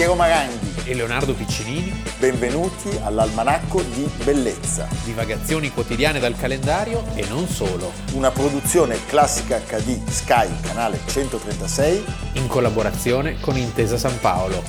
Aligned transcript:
Piero 0.00 0.14
Maranghi 0.14 0.88
e 0.90 0.94
Leonardo 0.94 1.34
Piccinini. 1.34 1.92
Benvenuti 2.18 2.88
all'Almanacco 3.02 3.82
di 3.82 4.10
Bellezza. 4.24 4.88
Divagazioni 5.04 5.70
quotidiane 5.70 6.18
dal 6.18 6.34
calendario 6.38 7.04
e 7.14 7.26
non 7.28 7.46
solo. 7.46 7.92
Una 8.14 8.30
produzione 8.30 8.96
classica 9.04 9.58
HD 9.58 10.02
Sky, 10.08 10.48
canale 10.62 11.00
136. 11.04 12.04
In 12.36 12.46
collaborazione 12.46 13.38
con 13.40 13.58
Intesa 13.58 13.98
San 13.98 14.18
Paolo. 14.20 14.62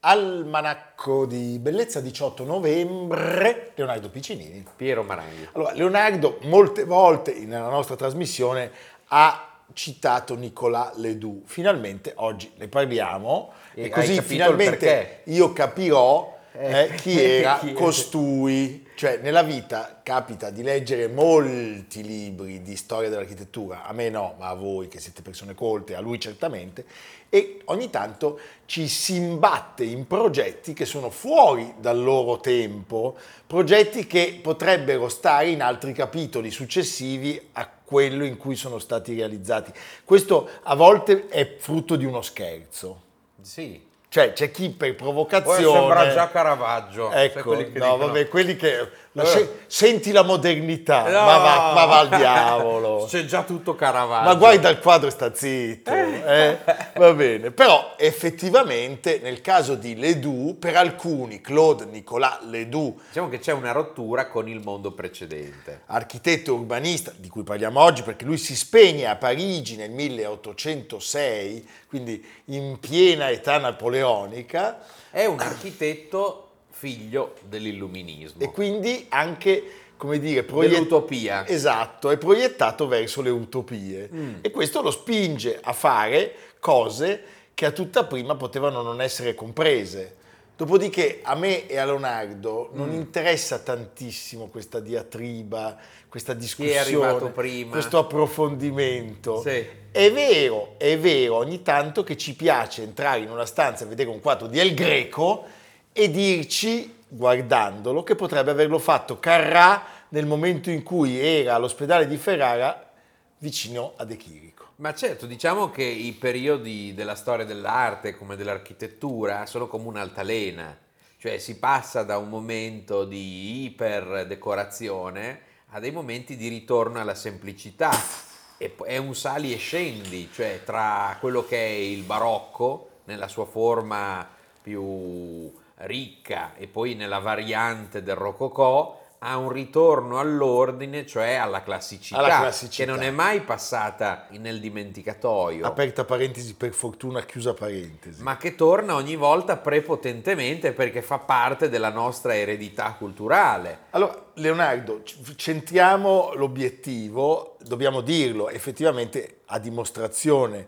Almanacco 0.00 1.26
di 1.26 1.58
Bellezza 1.58 2.00
18 2.00 2.44
novembre, 2.44 3.72
Leonardo 3.74 4.08
Piccinini. 4.08 4.64
Piero 4.76 5.02
Maranghi. 5.02 5.48
Allora, 5.52 5.72
Leonardo 5.72 6.38
molte 6.42 6.84
volte 6.84 7.34
nella 7.44 7.68
nostra 7.68 7.96
trasmissione 7.96 8.70
ha 9.08 9.60
citato 9.72 10.34
Nicolas 10.36 10.96
Ledoux. 10.96 11.42
Finalmente 11.46 12.12
oggi 12.16 12.50
ne 12.56 12.68
parliamo. 12.68 13.52
E, 13.74 13.84
E 13.84 13.88
così 13.90 14.20
finalmente 14.22 15.20
io 15.24 15.52
capirò 15.52 16.34
Eh, 16.58 16.80
eh, 16.84 16.94
chi 16.94 17.20
era 17.22 17.58
chi- 17.58 17.72
costui. 17.72 18.84
Cioè, 18.96 19.18
nella 19.18 19.42
vita 19.42 20.00
capita 20.02 20.48
di 20.48 20.62
leggere 20.62 21.06
molti 21.06 22.02
libri 22.02 22.62
di 22.62 22.76
storia 22.76 23.10
dell'architettura, 23.10 23.84
a 23.84 23.92
me 23.92 24.08
no, 24.08 24.36
ma 24.38 24.48
a 24.48 24.54
voi 24.54 24.88
che 24.88 25.00
siete 25.00 25.20
persone 25.20 25.54
colte, 25.54 25.94
a 25.94 26.00
lui 26.00 26.18
certamente, 26.18 26.86
e 27.28 27.60
ogni 27.66 27.90
tanto 27.90 28.40
ci 28.64 28.88
si 28.88 29.16
imbatte 29.16 29.84
in 29.84 30.06
progetti 30.06 30.72
che 30.72 30.86
sono 30.86 31.10
fuori 31.10 31.74
dal 31.78 32.02
loro 32.02 32.40
tempo, 32.40 33.16
progetti 33.46 34.06
che 34.06 34.38
potrebbero 34.42 35.10
stare 35.10 35.50
in 35.50 35.60
altri 35.60 35.92
capitoli 35.92 36.50
successivi 36.50 37.38
a 37.52 37.70
quello 37.86 38.24
in 38.24 38.36
cui 38.36 38.56
sono 38.56 38.78
stati 38.78 39.14
realizzati. 39.14 39.72
Questo 40.04 40.50
a 40.64 40.74
volte 40.74 41.28
è 41.28 41.56
frutto 41.56 41.96
di 41.96 42.04
uno 42.04 42.20
scherzo. 42.20 43.02
Sì. 43.40 43.85
Cioè 44.16 44.32
c'è 44.32 44.50
chi 44.50 44.70
per 44.70 44.94
Poi 44.94 45.04
provocazione... 45.04 45.60
sembra 45.78 46.10
già 46.10 46.30
Caravaggio. 46.30 47.10
Ecco, 47.12 47.42
quelli 47.42 47.70
che 47.70 47.78
no, 47.78 47.84
dicono- 47.92 48.06
vabbè, 48.06 48.28
quelli 48.28 48.56
che... 48.56 48.88
ma 49.12 49.22
Eh. 49.24 49.26
se- 49.26 49.58
senti 49.66 50.10
la 50.10 50.22
modernità, 50.22 51.02
No! 51.02 51.10
ma, 51.26 51.36
va, 51.36 51.72
ma 51.74 51.84
va 51.84 51.98
al 51.98 52.08
diavolo. 52.16 53.04
C'è 53.06 53.26
già 53.26 53.42
tutto 53.42 53.74
Caravaggio. 53.74 54.24
Ma 54.28 54.34
guarda 54.36 54.70
il 54.70 54.78
quadro 54.78 55.10
sta 55.10 55.34
zitto, 55.34 55.90
eh? 55.92 56.56
va 56.94 57.12
bene. 57.12 57.50
Però 57.50 57.92
effettivamente 57.98 59.18
nel 59.22 59.42
caso 59.42 59.74
di 59.74 59.96
Ledoux, 59.96 60.56
per 60.58 60.76
alcuni, 60.76 61.42
Claude 61.42 61.84
Nicolas 61.84 62.40
Ledoux, 62.48 62.98
Diciamo 63.08 63.28
che 63.28 63.38
c'è 63.38 63.52
una 63.52 63.72
rottura 63.72 64.28
con 64.28 64.48
il 64.48 64.62
mondo 64.64 64.92
precedente. 64.92 65.82
architetto 65.88 66.54
urbanista 66.54 67.12
di 67.14 67.28
cui 67.28 67.42
parliamo 67.42 67.80
oggi 67.80 68.00
perché 68.02 68.24
lui 68.24 68.38
si 68.38 68.56
spegne 68.56 69.04
a 69.08 69.16
Parigi 69.16 69.76
nel 69.76 69.90
1806, 69.90 71.68
quindi 71.88 72.24
in 72.46 72.78
piena 72.80 73.30
età 73.30 73.58
napoleonica, 73.58 74.80
È 75.10 75.24
un 75.24 75.40
architetto 75.40 76.42
figlio 76.70 77.34
dell'illuminismo. 77.48 78.42
e 78.42 78.50
quindi 78.50 79.06
anche, 79.08 79.62
come 79.96 80.18
dire, 80.18 80.42
proiett- 80.42 80.74
Dell'utopia. 80.74 81.46
Esatto, 81.46 82.10
è 82.10 82.18
proiettato 82.18 82.86
verso 82.86 83.22
le 83.22 83.30
utopie 83.30 84.10
e 84.40 84.50
questo 84.50 84.82
lo 84.82 84.90
spinge 84.90 85.58
a 85.62 85.72
fare 85.72 86.34
cose 86.60 87.22
che 87.54 87.64
a 87.64 87.70
tutta 87.70 88.04
prima 88.04 88.34
potevano 88.34 88.82
non 88.82 89.00
essere 89.00 89.34
comprese. 89.34 90.16
Dopodiché 90.56 91.20
a 91.22 91.34
me 91.34 91.66
e 91.66 91.76
a 91.78 91.84
Leonardo 91.84 92.70
non 92.72 92.92
interessa 92.92 93.58
tantissimo 93.58 94.48
questa 94.48 94.80
diatriba, 94.80 95.76
questa 96.08 96.32
discussione, 96.32 97.64
questo 97.68 97.98
approfondimento. 97.98 99.40
Sì. 99.42 99.66
È 99.96 100.12
vero, 100.12 100.74
è 100.76 100.98
vero 100.98 101.36
ogni 101.36 101.62
tanto 101.62 102.04
che 102.04 102.18
ci 102.18 102.36
piace 102.36 102.82
entrare 102.82 103.20
in 103.20 103.30
una 103.30 103.46
stanza 103.46 103.84
e 103.84 103.88
vedere 103.88 104.10
un 104.10 104.20
quadro 104.20 104.46
di 104.46 104.58
El 104.58 104.74
Greco 104.74 105.46
e 105.90 106.10
dirci, 106.10 106.96
guardandolo, 107.08 108.02
che 108.02 108.14
potrebbe 108.14 108.50
averlo 108.50 108.78
fatto 108.78 109.18
Carrà 109.18 109.82
nel 110.10 110.26
momento 110.26 110.68
in 110.68 110.82
cui 110.82 111.18
era 111.18 111.54
all'ospedale 111.54 112.06
di 112.06 112.18
Ferrara 112.18 112.92
vicino 113.38 113.94
a 113.96 114.04
De 114.04 114.18
Chirico. 114.18 114.72
Ma 114.76 114.92
certo, 114.92 115.24
diciamo 115.24 115.70
che 115.70 115.84
i 115.84 116.12
periodi 116.12 116.92
della 116.92 117.14
storia 117.14 117.46
dell'arte 117.46 118.18
come 118.18 118.36
dell'architettura 118.36 119.46
sono 119.46 119.66
come 119.66 119.86
un'altalena, 119.86 120.78
cioè 121.16 121.38
si 121.38 121.58
passa 121.58 122.02
da 122.02 122.18
un 122.18 122.28
momento 122.28 123.06
di 123.06 123.64
iperdecorazione 123.64 125.40
a 125.70 125.80
dei 125.80 125.90
momenti 125.90 126.36
di 126.36 126.48
ritorno 126.48 127.00
alla 127.00 127.14
semplicità. 127.14 128.25
È 128.58 128.96
un 128.96 129.14
sali 129.14 129.52
e 129.52 129.58
scendi, 129.58 130.30
cioè 130.32 130.62
tra 130.64 131.16
quello 131.20 131.44
che 131.44 131.58
è 131.58 131.70
il 131.70 132.02
barocco 132.02 132.88
nella 133.04 133.28
sua 133.28 133.44
forma 133.44 134.26
più 134.62 135.52
ricca 135.80 136.54
e 136.56 136.66
poi 136.66 136.94
nella 136.94 137.18
variante 137.18 138.02
del 138.02 138.16
rococò 138.16 138.98
a 139.18 139.36
un 139.38 139.50
ritorno 139.50 140.18
all'ordine, 140.18 141.06
cioè 141.06 141.34
alla 141.34 141.62
classicità, 141.62 142.18
Alla 142.18 142.40
classicità. 142.40 142.84
che 142.84 142.90
non 142.90 143.02
è 143.02 143.10
mai 143.10 143.40
passata 143.40 144.26
nel 144.30 144.60
dimenticatoio, 144.60 145.64
Aperta 145.66 146.04
parentesi 146.04 146.54
per 146.54 146.72
fortuna, 146.72 147.22
chiusa 147.24 147.54
parentesi. 147.54 148.22
ma 148.22 148.36
che 148.36 148.54
torna 148.54 148.94
ogni 148.94 149.16
volta 149.16 149.56
prepotentemente 149.56 150.72
perché 150.72 151.02
fa 151.02 151.18
parte 151.18 151.68
della 151.68 151.90
nostra 151.90 152.36
eredità 152.36 152.94
culturale. 152.98 153.78
Allora, 153.90 154.14
Leonardo, 154.34 155.02
centriamo 155.36 156.32
l'obiettivo, 156.34 157.56
dobbiamo 157.62 158.00
dirlo, 158.00 158.48
effettivamente 158.48 159.40
a 159.46 159.58
dimostrazione 159.58 160.66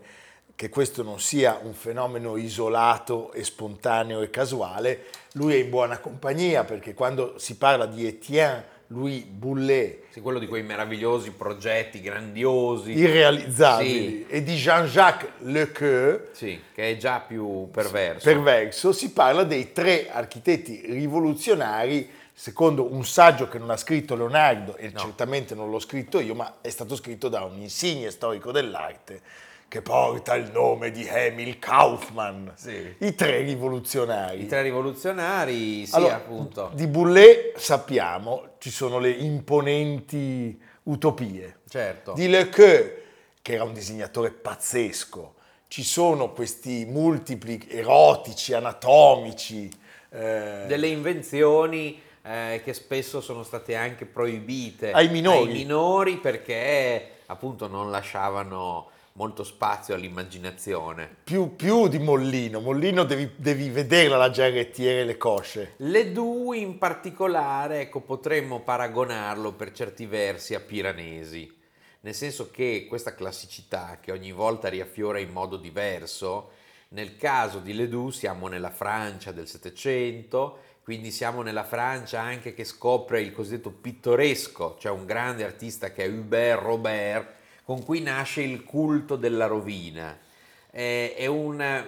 che 0.59 0.67
questo 0.67 1.03
non 1.03 1.21
sia 1.21 1.57
un 1.63 1.73
fenomeno 1.73 2.35
isolato 2.35 3.31
e 3.31 3.45
spontaneo 3.45 4.19
e 4.21 4.29
casuale, 4.29 5.05
lui 5.35 5.53
è 5.53 5.57
in 5.57 5.69
buona 5.69 5.99
compagnia 5.99 6.65
perché 6.65 6.93
quando 6.93 7.35
si 7.37 7.55
parla 7.55 7.85
di 7.85 8.05
Etienne 8.05 8.65
Louis 8.87 9.23
Boulet, 9.23 10.07
Sì, 10.09 10.19
quello 10.19 10.37
di 10.37 10.47
quei 10.47 10.63
meravigliosi 10.63 11.31
progetti 11.31 12.01
grandiosi, 12.01 12.91
irrealizzabili, 12.91 14.25
e 14.27 14.43
di 14.43 14.55
Jean-Jacques 14.57 15.29
Lequeux, 15.43 16.31
sì, 16.33 16.59
che 16.73 16.89
è 16.91 16.97
già 16.97 17.21
più 17.25 17.69
perverso. 17.71 18.25
perverso, 18.25 18.91
si 18.91 19.13
parla 19.13 19.45
dei 19.45 19.71
tre 19.71 20.09
architetti 20.11 20.81
rivoluzionari, 20.87 22.09
secondo 22.33 22.91
un 22.91 23.05
saggio 23.05 23.47
che 23.47 23.59
non 23.59 23.69
ha 23.69 23.77
scritto 23.77 24.13
Leonardo, 24.13 24.75
e 24.75 24.89
No. 24.91 24.99
certamente 24.99 25.55
non 25.55 25.69
l'ho 25.69 25.79
scritto 25.79 26.19
io, 26.19 26.35
ma 26.35 26.55
è 26.59 26.69
stato 26.69 26.97
scritto 26.97 27.29
da 27.29 27.43
un 27.45 27.57
insigne 27.61 28.09
storico 28.11 28.51
dell'arte 28.51 29.47
che 29.69 29.81
porta 29.81 30.35
il 30.35 30.51
nome 30.51 30.91
di 30.91 31.05
Emil 31.07 31.59
Kaufmann. 31.59 32.49
Sì. 32.55 32.95
I 32.97 33.15
tre 33.15 33.41
rivoluzionari. 33.41 34.41
I 34.41 34.47
tre 34.47 34.63
rivoluzionari, 34.63 35.85
sì, 35.85 35.95
Allora, 35.95 36.15
appunto. 36.15 36.71
Di 36.73 36.87
Boulet 36.87 37.55
sappiamo, 37.57 38.55
ci 38.57 38.71
sono 38.71 38.99
le 38.99 39.11
imponenti 39.11 40.59
utopie. 40.83 41.59
Certo. 41.69 42.13
Di 42.13 42.27
Lequeux, 42.27 42.91
che 43.41 43.53
era 43.53 43.63
un 43.63 43.73
disegnatore 43.73 44.31
pazzesco, 44.31 45.35
ci 45.67 45.83
sono 45.83 46.31
questi 46.33 46.85
multipli 46.85 47.63
erotici, 47.69 48.53
anatomici. 48.53 49.69
eh, 50.09 50.63
delle 50.67 50.87
invenzioni 50.87 52.01
eh, 52.23 52.61
che 52.63 52.73
spesso 52.73 53.21
sono 53.21 53.43
state 53.43 53.75
anche 53.75 54.05
proibite 54.07 54.91
Ai 54.91 55.09
minori. 55.09 55.51
ai 55.51 55.53
minori 55.53 56.17
perché 56.17 57.17
appunto 57.27 57.67
non 57.67 57.91
lasciavano 57.91 58.89
molto 59.13 59.43
spazio 59.43 59.95
all'immaginazione. 59.95 61.17
più, 61.23 61.55
più 61.55 61.87
di 61.87 61.99
Mollino. 61.99 62.59
Mollino 62.59 63.03
devi, 63.03 63.31
devi 63.35 63.69
vederla 63.69 64.17
la 64.17 64.29
giarrettiera 64.29 65.01
e 65.01 65.05
le 65.05 65.17
cosce. 65.17 65.73
Le 65.77 66.11
due 66.11 66.57
in 66.57 66.77
particolare, 66.77 67.81
ecco, 67.81 68.01
potremmo 68.01 68.61
paragonarlo 68.61 69.53
per 69.53 69.71
certi 69.71 70.05
versi 70.05 70.55
a 70.55 70.59
Piranesi, 70.59 71.53
nel 72.01 72.15
senso 72.15 72.49
che 72.51 72.85
questa 72.87 73.13
classicità 73.13 73.99
che 74.01 74.11
ogni 74.11 74.31
volta 74.31 74.69
riaffiora 74.69 75.19
in 75.19 75.31
modo 75.31 75.57
diverso, 75.57 76.51
nel 76.89 77.17
caso 77.17 77.59
di 77.59 77.73
Ledoux 77.73 78.11
siamo 78.11 78.47
nella 78.47 78.71
Francia 78.71 79.31
del 79.31 79.47
Settecento, 79.47 80.59
quindi 80.81 81.11
siamo 81.11 81.43
nella 81.43 81.63
Francia 81.63 82.19
anche 82.19 82.55
che 82.55 82.63
scopre 82.63 83.21
il 83.21 83.31
cosiddetto 83.31 83.69
pittoresco, 83.69 84.75
cioè 84.79 84.91
un 84.91 85.05
grande 85.05 85.43
artista 85.43 85.91
che 85.91 86.05
è 86.05 86.09
Hubert 86.09 86.61
Robert, 86.61 87.33
con 87.69 87.85
cui 87.85 88.01
nasce 88.01 88.41
il 88.41 88.63
culto 88.63 89.15
della 89.15 89.45
rovina. 89.45 90.17
Eh, 90.71 91.13
È 91.15 91.27
un 91.27 91.85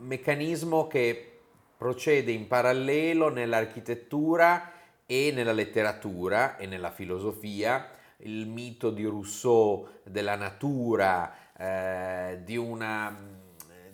meccanismo 0.00 0.88
che 0.88 1.42
procede 1.76 2.32
in 2.32 2.48
parallelo 2.48 3.28
nell'architettura 3.28 4.72
e 5.06 5.30
nella 5.32 5.52
letteratura 5.52 6.56
e 6.56 6.66
nella 6.66 6.90
filosofia, 6.90 7.90
il 8.16 8.48
mito 8.48 8.90
di 8.90 9.04
Rousseau 9.04 9.86
della 10.02 10.34
natura, 10.34 11.32
eh, 11.56 12.40
di, 12.42 12.56
una, 12.56 13.16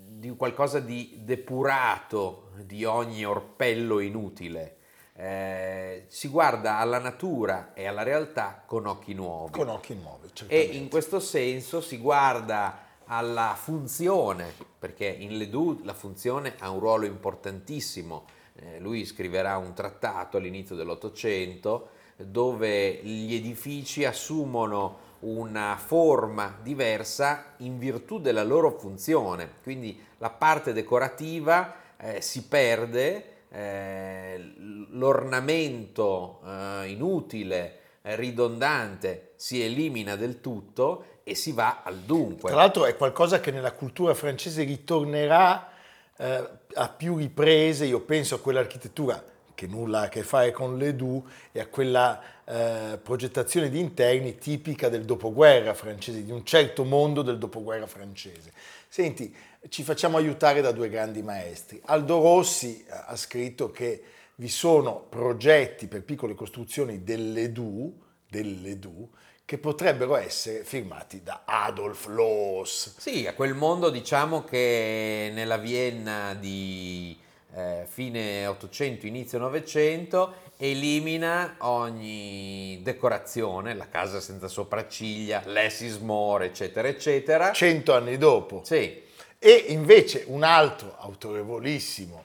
di 0.09 0.31
qualcosa 0.31 0.81
di 0.81 1.19
depurato 1.23 2.53
di 2.65 2.87
ogni 2.87 3.27
orpello 3.27 3.99
inutile. 3.99 4.76
Eh, 5.17 6.05
si 6.09 6.29
guarda 6.29 6.79
alla 6.79 6.99
natura 6.99 7.73
e 7.75 7.87
alla 7.87 8.03
realtà 8.03 8.63
con 8.67 8.87
occhi 8.87 9.15
nuovi. 9.15 9.53
Con 9.53 9.69
occhi 9.69 9.95
nuovi, 9.95 10.27
E 10.27 10.31
certamente. 10.33 10.77
in 10.77 10.89
questo 10.89 11.21
senso 11.21 11.81
si 11.81 11.99
guarda 11.99 12.85
alla 13.07 13.55
funzione, 13.59 14.53
perché 14.79 15.07
in 15.07 15.37
Ledoux 15.39 15.83
la 15.85 15.95
funzione 15.95 16.55
ha 16.59 16.71
un 16.71 16.81
ruolo 16.81 17.07
importantissimo. 17.07 18.25
Eh, 18.55 18.79
lui 18.81 19.05
scriverà 19.05 19.57
un 19.59 19.75
trattato 19.75 20.37
all'inizio 20.37 20.75
dell'Ottocento 20.75 21.91
dove 22.17 22.95
gli 23.03 23.35
edifici 23.35 24.05
assumono 24.05 25.05
una 25.21 25.77
forma 25.77 26.57
diversa 26.63 27.55
in 27.59 27.79
virtù 27.79 28.19
della 28.21 28.43
loro 28.43 28.79
funzione, 28.79 29.51
quindi 29.63 30.03
la 30.19 30.31
parte 30.31 30.73
decorativa 30.73 31.75
eh, 31.99 32.21
si 32.21 32.45
perde, 32.45 33.36
eh, 33.51 34.55
l'ornamento 34.91 36.41
eh, 36.45 36.89
inutile, 36.89 37.79
eh, 38.03 38.17
ridondante 38.17 39.33
si 39.37 39.63
elimina 39.63 40.17
del 40.17 40.41
tutto 40.41 41.21
e 41.25 41.35
si 41.35 41.53
va 41.53 41.83
al 41.83 41.99
dunque. 42.01 42.51
Tra 42.51 42.59
l'altro 42.59 42.87
è 42.87 42.97
qualcosa 42.97 43.41
che 43.41 43.51
nella 43.51 43.73
cultura 43.73 44.15
francese 44.15 44.63
ritornerà 44.63 45.71
eh, 46.17 46.49
a 46.75 46.89
più 46.89 47.17
riprese, 47.17 47.85
io 47.85 48.01
penso 48.01 48.37
a 48.37 48.41
quell'architettura 48.41 49.23
che 49.57 49.67
nulla 49.67 50.01
ha 50.01 50.05
a 50.05 50.09
che 50.09 50.23
fare 50.23 50.53
con 50.53 50.77
l'Edu 50.77 51.27
e 51.51 51.61
a 51.61 51.67
quella 51.67 52.21
eh, 52.45 52.99
progettazione 53.03 53.71
di 53.71 53.81
interni 53.81 54.37
tipica 54.37 54.89
del 54.91 55.05
dopoguerra 55.05 55.73
francese, 55.73 56.23
di 56.23 56.31
un 56.31 56.45
certo 56.45 56.85
mondo 56.85 57.23
del 57.23 57.39
dopoguerra 57.39 57.87
francese. 57.87 58.53
Senti, 58.87 59.35
ci 59.69 59.83
facciamo 59.83 60.17
aiutare 60.17 60.61
da 60.61 60.73
due 60.73 60.89
grandi 60.89 61.23
maestri. 61.23 61.81
Aldo 61.87 62.21
Rossi 62.21 62.85
eh, 62.85 62.93
ha 63.07 63.17
scritto 63.17 63.71
che 63.71 64.03
vi 64.37 64.49
sono 64.49 65.07
progetti 65.09 65.87
per 65.87 66.03
piccole 66.03 66.35
costruzioni 66.35 67.03
dell'Edu, 67.03 68.03
dell'Edu 68.29 69.11
che 69.45 69.59
potrebbero 69.59 70.17
essere 70.17 70.65
firmati 70.65 71.23
da 71.23 71.43
Adolf 71.45 72.07
Loos. 72.07 72.97
Sì, 72.99 73.27
a 73.27 73.35
quel 73.35 73.55
mondo 73.55 73.91
diciamo 73.91 74.43
che 74.43 75.31
nella 75.33 75.57
Vienna 75.57 76.35
di 76.35 77.17
eh, 77.55 77.87
fine 77.89 78.45
800, 78.47 79.07
inizio 79.07 79.39
900 79.39 80.45
elimina 80.59 81.57
ogni 81.61 82.81
decorazione, 82.83 83.75
la 83.75 83.89
casa 83.89 84.21
senza 84.21 84.49
sopracciglia, 84.49 85.43
l'essis 85.47 85.99
more, 85.99 86.47
eccetera, 86.47 86.89
eccetera. 86.89 87.53
Cento 87.53 87.95
anni 87.95 88.19
dopo. 88.19 88.63
Sì, 88.65 89.05
E 89.47 89.67
invece 89.69 90.25
un 90.27 90.43
altro 90.43 90.97
autorevolissimo 90.99 92.25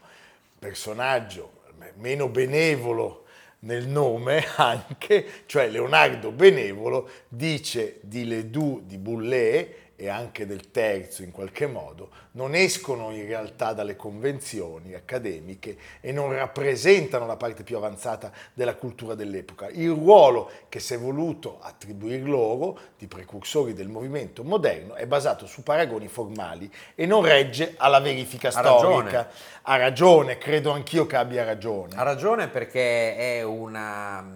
personaggio, 0.57 1.62
meno 1.97 2.27
benevolo 2.29 3.25
nel 3.59 3.88
nome 3.88 4.44
anche, 4.57 5.44
cioè 5.45 5.69
Leonardo 5.69 6.31
Benevolo, 6.31 7.07
dice 7.27 8.00
di 8.01 8.25
Ledoux, 8.25 8.81
di 8.85 8.97
Boulez 8.97 9.68
e 10.01 10.09
anche 10.09 10.48
del 10.48 10.71
terzo 10.71 11.21
in 11.21 11.30
qualche 11.30 11.68
modo, 11.68 12.09
non 12.31 12.56
escono 12.56 13.12
in 13.12 13.27
realtà 13.27 13.74
dalle 13.74 13.95
convenzioni 13.95 14.95
accademiche 14.95 15.77
e 16.01 16.12
non 16.12 16.33
rappresentano 16.33 17.27
la 17.27 17.36
parte 17.38 17.62
più 17.62 17.77
avanzata 17.77 18.31
della 18.56 18.74
cultura 18.74 19.13
dell'epoca. 19.13 19.69
Il 19.69 19.92
ruolo 19.92 20.50
che 20.69 20.80
si 20.80 20.95
è 20.95 20.98
voluto 20.98 21.59
attribuire 21.62 22.18
loro 22.24 22.80
di 22.98 23.06
precursori 23.06 23.74
del 23.74 23.89
movimento 23.89 24.44
moderno 24.44 24.95
è 24.95 25.06
basato 25.06 25.45
su 25.45 25.62
paragoni 25.62 26.07
formali 26.07 26.71
e 26.95 27.06
non 27.06 27.24
regge 27.24 27.75
alla 27.77 28.00
verifica 28.00 28.47
Ha 28.47 28.51
storica. 28.51 28.71
ragione. 28.81 29.27
Ha 29.63 29.75
ragione, 29.77 30.38
credo 30.39 30.71
anch'io 30.71 31.06
che 31.06 31.15
abbia 31.15 31.44
ragione. 31.44 31.95
ha 31.95 32.01
ragione 32.01 32.47
perché 32.47 33.15
è 33.15 33.44
un 33.44 33.77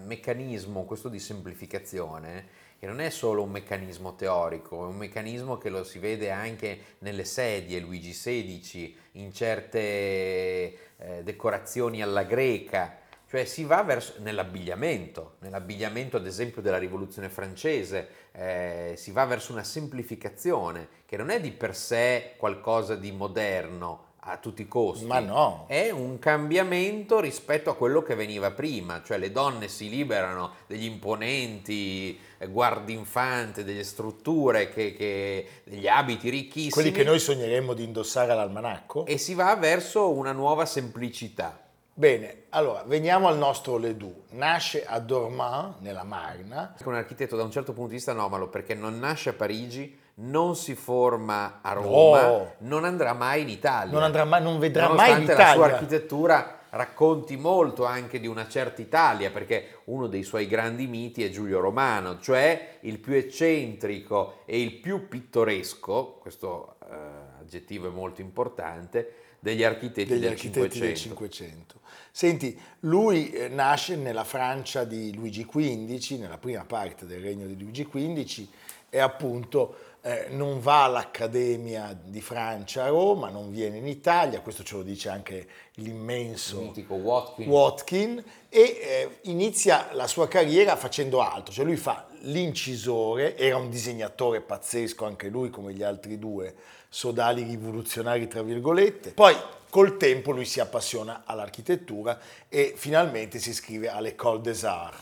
meccanismo, 0.06 0.84
questo 0.84 1.10
di 1.10 1.20
semplificazione, 1.20 2.64
che 2.86 2.92
non 2.92 3.02
è 3.02 3.10
solo 3.10 3.42
un 3.42 3.50
meccanismo 3.50 4.14
teorico, 4.14 4.84
è 4.84 4.88
un 4.88 4.98
meccanismo 4.98 5.58
che 5.58 5.70
lo 5.70 5.84
si 5.84 5.98
vede 5.98 6.30
anche 6.30 6.98
nelle 7.00 7.24
sedie 7.26 7.80
Luigi 7.80 8.12
XVI, 8.12 8.96
in 9.14 9.34
certe 9.34 9.80
eh, 9.80 11.24
decorazioni 11.24 12.04
alla 12.04 12.22
greca, 12.22 13.00
cioè 13.28 13.46
si 13.46 13.64
va 13.64 13.82
verso 13.82 14.14
nell'abbigliamento, 14.20 15.38
nell'abbigliamento 15.40 16.18
ad 16.18 16.28
esempio 16.28 16.62
della 16.62 16.78
rivoluzione 16.78 17.30
francese, 17.30 18.08
eh, 18.34 18.94
si 18.98 19.10
va 19.10 19.26
verso 19.26 19.52
una 19.52 19.64
semplificazione 19.64 20.88
che 21.08 21.18
non 21.18 21.32
è 21.32 21.42
di 21.42 21.50
per 21.50 21.76
sé 21.76 22.34
qualcosa 22.38 22.96
di 22.96 23.12
moderno 23.12 24.05
a 24.28 24.38
tutti 24.38 24.64
i 24.64 24.68
costi, 24.68 25.06
Ma 25.06 25.20
no. 25.20 25.66
è 25.68 25.92
un 25.92 26.18
cambiamento 26.18 27.20
rispetto 27.20 27.70
a 27.70 27.76
quello 27.76 28.02
che 28.02 28.16
veniva 28.16 28.50
prima, 28.52 29.02
cioè 29.06 29.18
le 29.20 29.32
donne 29.32 29.68
si 29.68 29.88
liberano 29.90 30.54
degli 30.68 30.86
imponenti 30.86 32.20
eh, 32.40 32.48
guardinfante, 32.48 33.64
delle 33.64 33.84
strutture, 33.84 34.70
che- 34.70 34.94
che- 34.94 35.48
degli 35.64 35.88
abiti 35.88 36.30
ricchissimi 36.30 36.72
Quelli 36.72 36.92
che 36.92 37.04
noi 37.04 37.20
sogneremmo 37.20 37.74
di 37.74 37.84
indossare 37.84 38.32
all'almanacco. 38.32 39.06
e 39.06 39.18
si 39.18 39.34
va 39.36 39.56
verso 39.56 40.12
una 40.12 40.32
nuova 40.32 40.66
semplicità. 40.66 41.60
Bene, 41.94 42.44
allora 42.50 42.84
veniamo 42.86 43.28
al 43.30 43.38
nostro 43.38 43.78
Ledoux. 43.78 44.32
Nasce 44.32 44.86
a 44.86 45.00
Dormant, 45.00 45.80
nella 45.80 46.04
Marna, 46.04 46.74
È 46.78 46.84
un 46.88 46.96
architetto 46.96 47.38
da 47.38 47.44
un 47.44 47.52
certo 47.52 47.72
punto 47.72 47.90
di 47.90 47.96
vista 47.96 48.12
anomalo 48.12 48.50
perché 48.50 48.74
non 48.74 49.00
nasce 49.00 49.30
a 49.30 49.34
Parigi, 49.34 49.98
non 50.18 50.56
si 50.56 50.76
forma 50.76 51.60
a 51.62 51.74
Roma, 51.74 52.22
No. 52.28 52.54
non 52.60 52.86
andrà 52.86 53.14
mai 53.14 53.42
in 53.42 53.50
Italia. 53.50 53.92
non, 53.92 54.04
andrà 54.04 54.24
mai, 54.24 54.42
non 54.42 54.60
vedrà 54.60 54.88
mai 54.90 55.12
Nonostante 55.12 55.34
la 55.34 55.36
sua 55.36 55.54
l'Italia. 55.54 55.74
architettura 55.74 56.60
racconti 56.70 57.38
molto 57.38 57.86
anche 57.86 58.20
di 58.20 58.28
una 58.28 58.48
certa 58.48 58.82
Italia, 58.82 59.30
perché 59.32 59.80
uno 59.86 60.08
dei 60.08 60.24
suoi 60.24 60.48
grandi 60.48 60.88
miti 60.88 61.24
è 61.24 61.30
Giulio 61.30 61.60
Romano, 61.60 62.20
cioè 62.20 62.78
il 62.82 63.00
più 63.00 63.14
eccentrico 63.14 64.40
e 64.46 64.60
il 64.62 64.74
più 64.76 65.08
pittoresco, 65.08 66.18
questo 66.22 66.76
eh, 66.90 66.96
aggettivo 67.40 67.88
è 67.88 67.92
molto 67.92 68.22
importante, 68.22 69.14
degli 69.40 69.64
architetti, 69.64 70.10
degli 70.10 70.22
del, 70.22 70.32
architetti 70.32 70.70
500. 70.80 70.86
del 70.86 70.96
Cinquecento. 70.98 71.80
Senti, 72.12 72.60
lui 72.82 73.32
eh, 73.32 73.48
nasce 73.48 73.96
nella 73.96 74.24
Francia 74.24 74.84
di 74.86 75.14
Luigi 75.14 75.46
XV, 75.46 76.20
nella 76.20 76.38
prima 76.38 76.64
parte 76.66 77.06
del 77.06 77.22
regno 77.22 77.46
di 77.46 77.58
Luigi 77.58 77.88
XV, 77.88 78.48
e 78.90 79.00
appunto 79.00 79.76
eh, 80.06 80.28
non 80.30 80.60
va 80.60 80.84
all'Accademia 80.84 81.98
di 82.00 82.22
Francia 82.22 82.84
a 82.84 82.90
Roma, 82.90 83.30
non 83.30 83.50
viene 83.50 83.78
in 83.78 83.88
Italia, 83.88 84.40
questo 84.42 84.62
ce 84.62 84.76
lo 84.76 84.84
dice 84.84 85.10
anche 85.10 85.48
l'immenso 85.76 86.62
mitico 86.62 86.94
Watkin. 86.94 87.50
Watkin 87.50 88.24
e 88.48 88.60
eh, 88.60 89.18
inizia 89.24 89.90
la 89.94 90.06
sua 90.06 90.28
carriera 90.28 90.76
facendo 90.76 91.22
altro, 91.22 91.52
cioè 91.52 91.66
lui 91.66 91.76
fa 91.76 92.06
l'incisore, 92.20 93.36
era 93.36 93.58
un 93.58 93.72
disegnatore 93.72 94.42
pazzesco 94.42 95.06
anche 95.06 95.28
lui 95.28 95.50
come 95.50 95.74
gli 95.74 95.82
altri 95.82 96.20
due 96.20 96.54
sodali 96.88 97.42
rivoluzionari 97.42 98.28
tra 98.28 98.44
virgolette, 98.44 99.10
poi 99.10 99.36
col 99.72 99.98
tempo 99.98 100.32
lui 100.32 100.46
si 100.46 100.60
appassiona 100.60 101.24
all'architettura 101.26 102.20
e 102.48 102.74
finalmente 102.76 103.40
si 103.40 103.50
iscrive 103.50 103.90
all'École 103.90 104.42
des 104.42 104.64
Arts. 104.66 105.00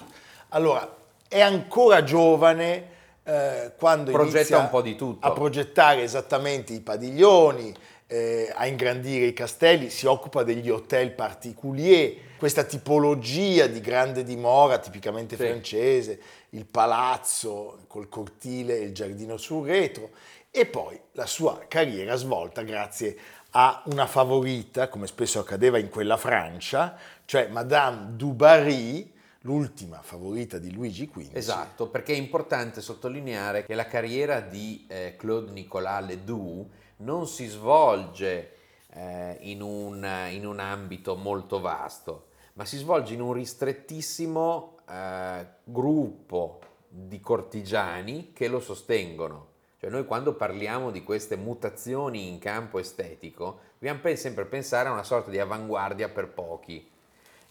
Allora, 0.48 0.95
è 1.27 1.41
ancora 1.41 2.05
giovane 2.05 3.01
eh, 3.23 3.71
quando 3.77 4.11
Progetta 4.11 4.59
un 4.59 4.69
po' 4.69 4.81
di 4.81 4.95
tutto. 4.95 5.25
a 5.25 5.31
progettare 5.31 6.03
esattamente 6.03 6.73
i 6.73 6.81
padiglioni, 6.81 7.73
eh, 8.07 8.51
a 8.53 8.67
ingrandire 8.67 9.25
i 9.27 9.33
castelli, 9.33 9.89
si 9.89 10.05
occupa 10.05 10.43
degli 10.43 10.69
hotel 10.69 11.11
particulier, 11.11 12.15
questa 12.37 12.63
tipologia 12.63 13.67
di 13.67 13.79
grande 13.79 14.23
dimora 14.23 14.77
tipicamente 14.77 15.35
Sì. 15.37 15.43
francese, 15.43 16.19
il 16.49 16.65
palazzo 16.65 17.79
col 17.87 18.09
cortile 18.09 18.77
e 18.77 18.83
il 18.83 18.93
giardino 18.93 19.37
sul 19.37 19.65
retro 19.65 20.09
e 20.51 20.65
poi 20.65 20.99
la 21.13 21.25
sua 21.25 21.63
carriera 21.67 22.15
svolta 22.15 22.61
grazie 22.61 23.15
a 23.51 23.81
una 23.85 24.05
favorita, 24.05 24.87
come 24.89 25.07
spesso 25.07 25.39
accadeva 25.39 25.77
in 25.77 25.89
quella 25.89 26.17
Francia, 26.17 26.95
cioè 27.25 27.47
Madame 27.47 28.15
du 28.15 28.33
Barry, 28.33 29.12
l'ultima 29.43 30.01
favorita 30.01 30.57
di 30.57 30.71
Luigi 30.71 31.09
XV. 31.09 31.35
Esatto, 31.35 31.89
perché 31.89 32.13
è 32.13 32.17
importante 32.17 32.81
sottolineare 32.81 33.65
che 33.65 33.75
la 33.75 33.88
carriera 33.88 34.39
di 34.39 34.85
eh, 34.88 35.15
Claude 35.17 35.51
Nicolas 35.51 36.05
Ledoux 36.05 36.67
non 36.97 37.27
si 37.27 37.47
svolge 37.47 38.51
eh, 38.89 39.38
in, 39.41 39.62
un, 39.62 40.07
in 40.31 40.45
un 40.45 40.59
ambito 40.59 41.15
molto 41.15 41.59
vasto, 41.59 42.27
ma 42.53 42.65
si 42.65 42.77
svolge 42.77 43.13
in 43.13 43.21
un 43.21 43.33
ristrettissimo 43.33 44.77
eh, 44.89 45.45
gruppo 45.63 46.59
di 46.88 47.19
cortigiani 47.19 48.31
che 48.33 48.47
lo 48.47 48.59
sostengono. 48.59 49.51
Cioè 49.77 49.89
noi 49.89 50.05
quando 50.05 50.35
parliamo 50.35 50.91
di 50.91 51.03
queste 51.03 51.35
mutazioni 51.35 52.29
in 52.29 52.39
campo 52.39 52.79
estetico, 52.79 53.59
dobbiamo 53.77 54.15
sempre 54.15 54.45
pensare 54.45 54.88
a 54.88 54.93
una 54.93 55.03
sorta 55.03 55.29
di 55.29 55.39
avanguardia 55.39 56.07
per 56.07 56.29
pochi 56.29 56.91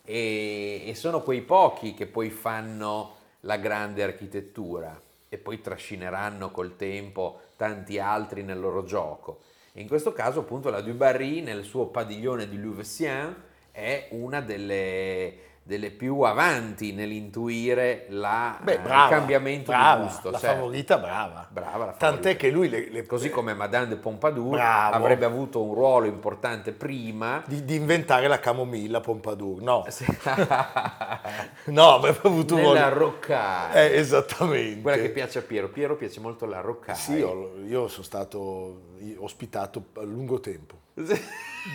e, 0.05 0.83
e 0.87 0.95
sono 0.95 1.23
quei 1.23 1.43
pochi 1.43 1.95
che 1.95 2.07
poi 2.07 2.31
fanno 2.31 3.17
la 3.41 3.57
grande 3.57 4.03
architettura 4.03 5.01
e 5.29 5.39
poi 5.39 5.61
trascineranno 5.61 6.51
col 6.51 6.77
tempo 6.77 7.41
tanti 7.57 7.99
altri 7.99 8.43
nel 8.43 8.61
loro 8.61 8.85
gioco. 8.85 9.41
E 9.73 9.81
in 9.81 9.89
questo 9.89 10.13
caso 10.13 10.41
appunto 10.41 10.69
la 10.69 10.83
Dubarry 10.83 11.41
nel 11.41 11.65
suo 11.65 11.87
padiglione 11.87 12.49
di 12.49 12.61
Louveciennes 12.61 13.37
è 13.71 14.09
una 14.11 14.41
delle, 14.41 15.35
delle 15.65 15.91
più 15.91 16.21
avanti 16.23 16.93
nell'intuire 16.93 18.07
la, 18.09 18.59
Beh, 18.61 18.73
eh, 18.75 18.79
brava, 18.81 19.05
il 19.05 19.11
cambiamento 19.11 19.71
brava, 19.71 20.01
di 20.01 20.07
gusto. 20.09 20.31
La 20.31 20.39
certo. 20.39 20.57
favorita 20.57 20.99
brava. 20.99 21.47
Brava 21.49 21.85
la 21.87 21.93
Tant'è 21.93 22.37
che 22.37 22.51
lui 22.51 22.69
le, 22.69 22.91
le- 22.91 23.07
Così 23.07 23.31
come 23.31 23.55
Madame 23.55 23.87
de 23.87 23.97
Pompadour 23.97 24.51
Bravo. 24.51 24.95
avrebbe 24.97 25.25
avuto 25.25 25.63
un 25.63 25.75
ruolo 25.75 26.07
importante 26.07 26.73
prima. 26.73 27.43
di, 27.47 27.65
di 27.65 27.77
inventare 27.77 28.27
la 28.27 28.41
camomilla 28.41 29.01
Pompadour. 29.01 29.63
No, 29.63 29.85
no, 31.67 31.95
avrebbe 31.95 32.21
avuto 32.25 32.55
un 32.57 32.61
ruolo. 32.63 32.89
roccai. 32.89 33.75
Eh, 33.75 33.97
esattamente. 33.99 34.81
Quella 34.83 35.01
che 35.01 35.11
piace 35.11 35.39
a 35.39 35.43
Piero. 35.43 35.69
Piero 35.69 35.97
piace 35.97 36.21
molto 36.21 36.45
la 36.47 36.61
roccai. 36.61 36.95
Sì, 36.97 37.13
io, 37.15 37.55
io 37.65 37.89
sono 37.89 38.03
stato 38.03 38.91
ospitato 39.19 39.87
a 39.95 40.03
lungo 40.03 40.41
tempo 40.41 40.81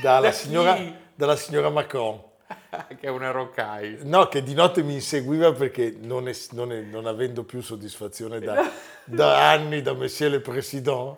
dalla 0.02 0.28
Da 0.28 0.32
signora, 0.32 0.78
dalla 1.16 1.36
signora 1.36 1.70
Macron. 1.70 2.22
che 3.00 3.08
è 3.08 3.10
una 3.10 3.32
roccai. 3.32 4.00
No, 4.04 4.28
che 4.28 4.42
di 4.44 4.54
notte 4.54 4.84
mi 4.84 4.94
inseguiva 4.94 5.52
perché 5.52 5.96
non, 6.00 6.28
es- 6.28 6.52
non 6.52 6.72
è- 6.72 6.82
non 6.82 7.06
avendo 7.06 7.44
più 7.44 7.62
soddisfazione 7.62 8.40
da, 8.40 8.70
da 9.04 9.50
anni 9.52 9.82
da 9.82 9.94
Monsieur 9.94 10.32
le 10.32 10.40
Président, 10.40 11.16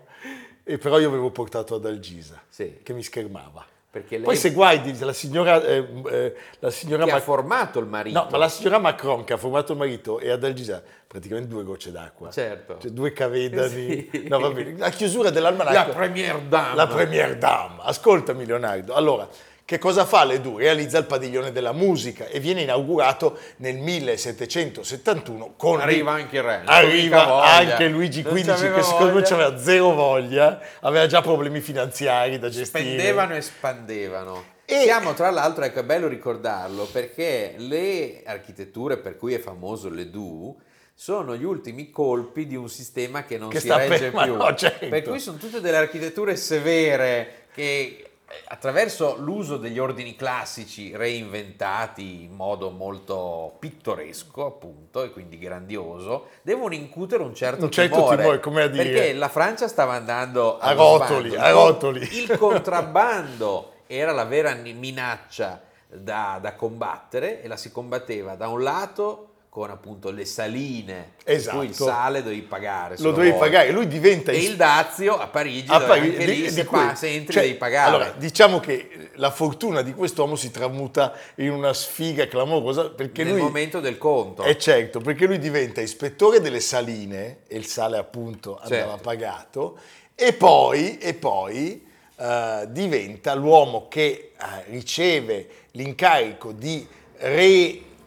e 0.63 0.77
però 0.77 0.99
io 0.99 1.07
avevo 1.07 1.31
portato 1.31 1.75
ad 1.75 1.85
Algisa, 1.85 2.41
Sì. 2.49 2.79
che 2.83 2.93
mi 2.93 3.03
schermava. 3.03 3.65
Perché 3.91 4.17
lei 4.17 4.23
Poi 4.25 4.35
se 4.35 4.51
guardi 4.51 4.95
la 4.99 5.13
signora, 5.13 5.63
eh, 5.63 5.83
eh, 6.11 6.35
la 6.59 6.69
signora 6.69 7.05
che 7.05 7.09
ha 7.09 7.13
Mac- 7.15 7.23
formato 7.23 7.79
il 7.79 7.87
marito. 7.87 8.19
No, 8.21 8.27
ma 8.29 8.37
la 8.37 8.47
signora 8.47 8.77
Macron 8.77 9.23
che 9.23 9.33
ha 9.33 9.37
formato 9.37 9.71
il 9.71 9.79
marito 9.79 10.19
e 10.19 10.29
ad 10.29 10.43
Algisa 10.43 10.83
praticamente 11.07 11.49
due 11.49 11.63
gocce 11.63 11.91
d'acqua. 11.91 12.29
Certo. 12.29 12.77
Cioè, 12.79 12.91
due 12.91 13.11
cavedani. 13.13 14.07
Sì. 14.13 14.27
No, 14.27 14.37
va 14.39 14.51
bene. 14.51 14.77
La 14.77 14.91
chiusura 14.91 15.31
dell'almanacco. 15.31 15.87
La 15.89 15.95
première 15.95 16.39
dame. 16.47 16.75
La 16.75 16.85
première 16.85 17.37
dame. 17.39 17.77
Ascoltami 17.81 18.45
Leonardo. 18.45 18.93
Allora, 18.93 19.27
che 19.69 19.77
cosa 19.77 20.03
fa 20.03 20.23
Ledoux? 20.23 20.57
Realizza 20.57 20.97
il 20.97 21.05
padiglione 21.05 21.51
della 21.51 21.73
musica 21.73 22.25
e 22.25 22.39
viene 22.39 22.63
inaugurato 22.63 23.37
nel 23.57 23.75
1771 23.75 25.53
con 25.55 25.79
Arriva 25.79 26.13
anche 26.13 26.37
il 26.37 26.41
re, 26.41 26.61
Arriva 26.65 27.43
anche 27.43 27.87
Luigi 27.87 28.23
XV 28.23 28.73
che 28.73 28.81
secondo 28.81 29.13
me 29.13 29.21
aveva 29.21 29.59
zero 29.59 29.93
voglia, 29.93 30.59
aveva 30.79 31.05
già 31.05 31.21
problemi 31.21 31.59
finanziari 31.59 32.39
da 32.39 32.49
gestire. 32.49 32.83
spendevano 32.83 33.35
e 33.35 33.41
spandevano. 33.41 34.43
E- 34.65 34.81
Siamo 34.85 35.13
tra 35.13 35.29
l'altro, 35.29 35.63
ecco 35.63 35.81
è 35.81 35.83
bello 35.83 36.07
ricordarlo, 36.07 36.85
perché 36.85 37.53
le 37.57 38.23
architetture 38.25 38.97
per 38.97 39.17
cui 39.17 39.35
è 39.35 39.39
famoso 39.39 39.87
l'Edu 39.87 40.59
sono 40.95 41.35
gli 41.35 41.43
ultimi 41.43 41.91
colpi 41.91 42.47
di 42.47 42.55
un 42.55 42.69
sistema 42.69 43.23
che 43.23 43.37
non 43.37 43.49
Che 43.49 43.59
si 43.59 43.69
regge 43.71 44.09
per- 44.09 44.23
più. 44.23 44.33
no, 44.41 44.55
certo. 44.55 44.87
Per 44.89 45.03
cui 45.03 45.19
sono 45.19 45.37
tutte 45.37 45.61
delle 45.61 45.77
architetture 45.77 46.35
severe 46.35 47.45
che 47.53 48.08
attraverso 48.47 49.15
l'uso 49.19 49.57
degli 49.57 49.79
ordini 49.79 50.15
classici 50.15 50.95
reinventati 50.95 52.23
in 52.23 52.33
modo 52.33 52.69
molto 52.69 53.55
pittoresco 53.59 54.45
appunto 54.45 55.03
e 55.03 55.11
quindi 55.11 55.37
grandioso 55.37 56.27
devono 56.41 56.73
incutere 56.73 57.23
un 57.23 57.33
certo, 57.33 57.65
Un 57.65 57.71
certo 57.71 57.95
timore, 57.95 58.17
timore, 58.17 58.39
come 58.39 58.63
a 58.63 58.67
dire- 58.67 58.83
perché 58.83 59.13
la 59.13 59.29
Francia 59.29 59.67
stava 59.67 59.93
andando 59.93 60.57
A 60.59 60.73
rotoli, 60.73 61.35
a 61.35 61.51
rotoli. 61.51 62.07
il 62.17 62.37
contrabbando 62.37 63.73
era 63.87 64.11
la 64.11 64.25
vera 64.25 64.53
minaccia 64.53 65.61
da, 65.87 66.37
da 66.39 66.53
combattere 66.53 67.41
e 67.41 67.47
la 67.47 67.57
si 67.57 67.71
combatteva 67.71 68.35
da 68.35 68.47
un 68.47 68.61
lato 68.61 69.28
con 69.49 69.71
appunto 69.71 70.11
le 70.11 70.25
saline, 70.25 71.13
Esatto. 71.23 71.57
tu 71.57 71.63
il 71.63 71.73
sale 71.73 72.21
dovevi 72.21 72.43
pagare. 72.43 72.95
Lo 72.99 73.09
dovevi 73.09 73.31
volta. 73.31 73.45
pagare, 73.45 73.71
lui 73.71 73.87
diventa 73.87 74.31
E 74.31 74.37
il 74.43 74.55
dazio 74.55 75.17
a 75.17 75.25
Parigi, 75.27 75.71
a 75.71 75.79
Parigi, 75.81 76.15
anche 76.17 76.25
di- 76.25 76.41
lì 76.43 76.53
di 76.53 76.63
pa- 76.65 76.93
se 76.93 77.07
entri 77.07 77.33
cioè, 77.33 77.41
devi 77.43 77.55
pagare. 77.55 77.89
Allora, 77.89 78.11
diciamo 78.15 78.59
che 78.59 79.09
la 79.15 79.31
fortuna 79.31 79.81
di 79.81 79.93
quest'uomo 79.93 80.35
si 80.35 80.51
tramuta 80.51 81.13
in 81.37 81.49
una 81.49 81.73
sfiga 81.73 82.27
clamorosa 82.27 82.91
perché 82.91 83.23
nel 83.23 83.33
lui 83.33 83.41
momento 83.41 83.79
del 83.79 83.97
conto. 83.97 84.43
è 84.43 84.55
certo, 84.55 84.99
perché 84.99 85.25
lui 85.25 85.39
diventa 85.39 85.81
ispettore 85.81 86.39
delle 86.41 86.59
saline 86.59 87.39
e 87.47 87.57
il 87.57 87.65
sale 87.65 87.97
appunto 87.97 88.59
andava 88.61 88.81
Certo. 88.91 89.01
pagato 89.01 89.79
e 90.13 90.31
poi, 90.33 90.99
e 90.99 91.15
poi 91.15 91.87
eh, 92.17 92.67
diventa 92.69 93.33
l'uomo 93.33 93.87
che 93.87 94.33
eh, 94.39 94.63
riceve 94.67 95.47
l'incarico 95.71 96.51
di 96.51 96.85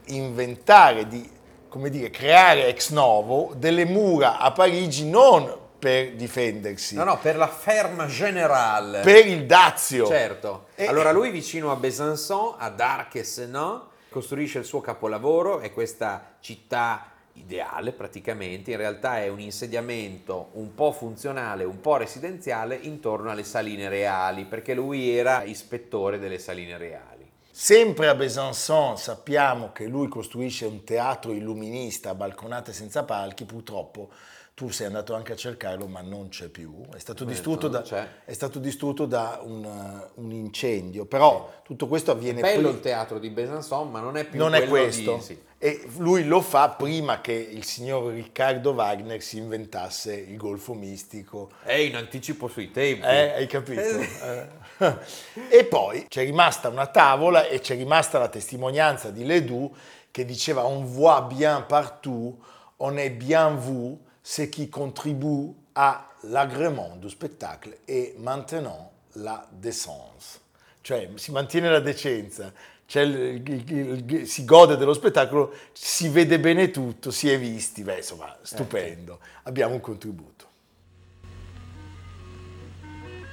reinventare, 0.06 1.08
di 1.08 1.28
come 1.72 1.88
dire, 1.88 2.10
creare 2.10 2.66
ex 2.66 2.90
novo 2.90 3.54
delle 3.56 3.86
mura 3.86 4.36
a 4.36 4.52
Parigi 4.52 5.08
non 5.08 5.50
per 5.78 6.12
difendersi, 6.12 6.94
No, 6.94 7.04
no, 7.04 7.18
per 7.18 7.36
la 7.36 7.48
ferma 7.48 8.04
generale. 8.06 9.00
per 9.00 9.26
il 9.26 9.46
dazio. 9.46 10.06
Certo. 10.06 10.66
E- 10.74 10.84
allora 10.84 11.12
lui 11.12 11.30
vicino 11.30 11.70
a 11.72 11.76
Besançon, 11.76 12.56
ad 12.58 12.78
Arc 12.78 13.14
et 13.14 13.24
Senan, 13.24 13.80
costruisce 14.10 14.58
il 14.58 14.66
suo 14.66 14.82
capolavoro, 14.82 15.60
è 15.60 15.72
questa 15.72 16.34
città 16.40 17.06
ideale 17.32 17.92
praticamente, 17.92 18.72
in 18.72 18.76
realtà 18.76 19.22
è 19.22 19.28
un 19.28 19.40
insediamento 19.40 20.50
un 20.52 20.74
po' 20.74 20.92
funzionale, 20.92 21.64
un 21.64 21.80
po' 21.80 21.96
residenziale 21.96 22.74
intorno 22.82 23.30
alle 23.30 23.44
saline 23.44 23.88
reali, 23.88 24.44
perché 24.44 24.74
lui 24.74 25.08
era 25.16 25.42
ispettore 25.42 26.18
delle 26.18 26.38
saline 26.38 26.76
reali. 26.76 27.11
Sempre 27.54 28.08
a 28.08 28.14
Besançon 28.14 28.96
sappiamo 28.96 29.72
che 29.72 29.86
lui 29.86 30.08
costruisce 30.08 30.64
un 30.64 30.84
teatro 30.84 31.32
illuminista 31.32 32.08
a 32.08 32.14
balconate 32.14 32.72
senza 32.72 33.02
palchi, 33.04 33.44
purtroppo 33.44 34.08
tu 34.54 34.70
sei 34.70 34.86
andato 34.86 35.14
anche 35.14 35.32
a 35.32 35.36
cercarlo 35.36 35.86
ma 35.86 36.00
non 36.00 36.28
c'è 36.28 36.48
più, 36.48 36.74
è 36.94 36.98
stato 36.98 37.24
distrutto 37.24 37.68
da, 37.68 37.84
è 38.24 38.32
stato 38.32 38.58
distrutto 38.58 39.04
da 39.04 39.40
un, 39.42 39.64
uh, 39.64 40.22
un 40.22 40.32
incendio, 40.32 41.04
però 41.04 41.60
tutto 41.62 41.88
questo 41.88 42.10
avviene 42.10 42.40
Bello 42.40 42.54
prima- 42.54 42.70
il 42.70 42.80
teatro 42.80 43.18
di 43.18 43.28
Besançon, 43.28 43.90
ma 43.90 44.00
non 44.00 44.16
è 44.16 44.24
più 44.24 44.38
non 44.38 44.54
è 44.54 44.66
questo. 44.66 45.16
di... 45.16 45.22
sì. 45.22 45.42
E 45.58 45.86
lui 45.98 46.24
lo 46.24 46.40
fa 46.40 46.70
prima 46.70 47.20
che 47.20 47.32
il 47.32 47.64
signor 47.64 48.12
Riccardo 48.12 48.72
Wagner 48.72 49.22
si 49.22 49.36
inventasse 49.36 50.14
il 50.14 50.36
golfo 50.36 50.72
mistico, 50.74 51.50
È 51.62 51.74
in 51.74 51.96
anticipo 51.96 52.48
sui 52.48 52.70
tempi. 52.70 53.06
eh, 53.06 53.34
hai 53.34 53.46
capito? 53.46 53.80
Eh. 53.80 54.48
e 55.48 55.64
poi 55.64 56.06
c'è 56.08 56.24
rimasta 56.24 56.68
una 56.68 56.86
tavola 56.86 57.46
e 57.46 57.60
c'è 57.60 57.76
rimasta 57.76 58.18
la 58.18 58.28
testimonianza 58.28 59.10
di 59.10 59.24
Ledoux 59.24 59.70
che 60.10 60.24
diceva 60.24 60.64
on 60.64 60.84
voit 60.84 61.22
bien 61.32 61.64
partout, 61.66 62.36
on 62.78 62.96
est 62.98 63.10
bien 63.10 63.56
vu, 63.56 63.96
ce 64.22 64.48
qui 64.48 64.68
contribue 64.68 65.52
à 65.74 66.06
l'agrément 66.24 66.96
du 66.96 67.08
spectacle 67.08 67.76
et 67.88 68.14
maintenant 68.18 68.90
la 69.16 69.44
décence. 69.50 70.40
Cioè 70.82 71.10
si 71.14 71.30
mantiene 71.32 71.70
la 71.70 71.80
decenza, 71.80 72.52
il- 72.94 73.42
il- 73.46 74.04
il- 74.10 74.26
si 74.26 74.44
gode 74.44 74.76
dello 74.76 74.92
spettacolo, 74.92 75.54
si 75.72 76.08
vede 76.08 76.38
bene 76.38 76.70
tutto, 76.70 77.10
si 77.10 77.30
è 77.30 77.38
visti, 77.38 77.82
beh 77.82 77.98
insomma 77.98 78.36
stupendo, 78.42 79.18
abbiamo 79.44 79.74
un 79.74 79.80
contributo. 79.80 80.41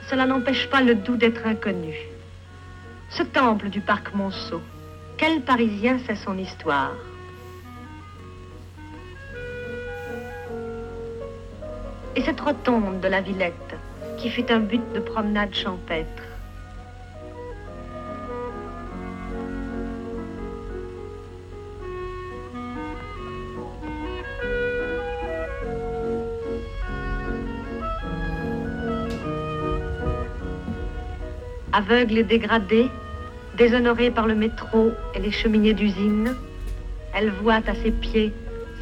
Cela 0.10 0.26
n'empêche 0.26 0.68
pas 0.68 0.82
le 0.82 0.96
doux 0.96 1.18
d'être 1.18 1.46
inconnu. 1.46 1.94
Ce 3.12 3.22
temple 3.22 3.70
du 3.70 3.80
parc 3.80 4.14
Monceau, 4.16 4.62
quel 5.18 5.42
Parisien 5.42 6.00
sait 6.00 6.16
son 6.16 6.36
histoire? 6.38 6.96
Et 12.16 12.22
cette 12.24 12.40
rotonde 12.40 13.02
de 13.02 13.08
la 13.08 13.22
Villette, 13.22 13.76
qui 14.18 14.32
fut 14.32 14.52
un 14.52 14.60
but 14.60 14.82
de 14.94 15.00
promenade 15.00 15.54
champêtre. 15.54 16.24
Aveugle 31.80 32.18
et 32.18 32.24
dégradée, 32.24 32.90
déshonorée 33.56 34.12
par 34.12 34.28
le 34.28 34.36
métro 34.36 34.92
et 35.16 35.20
les 35.20 35.32
cheminées 35.32 35.74
d'usine, 35.74 36.36
elle 37.16 37.30
voit 37.30 37.62
à 37.68 37.74
ses 37.74 37.92
pieds 37.92 38.34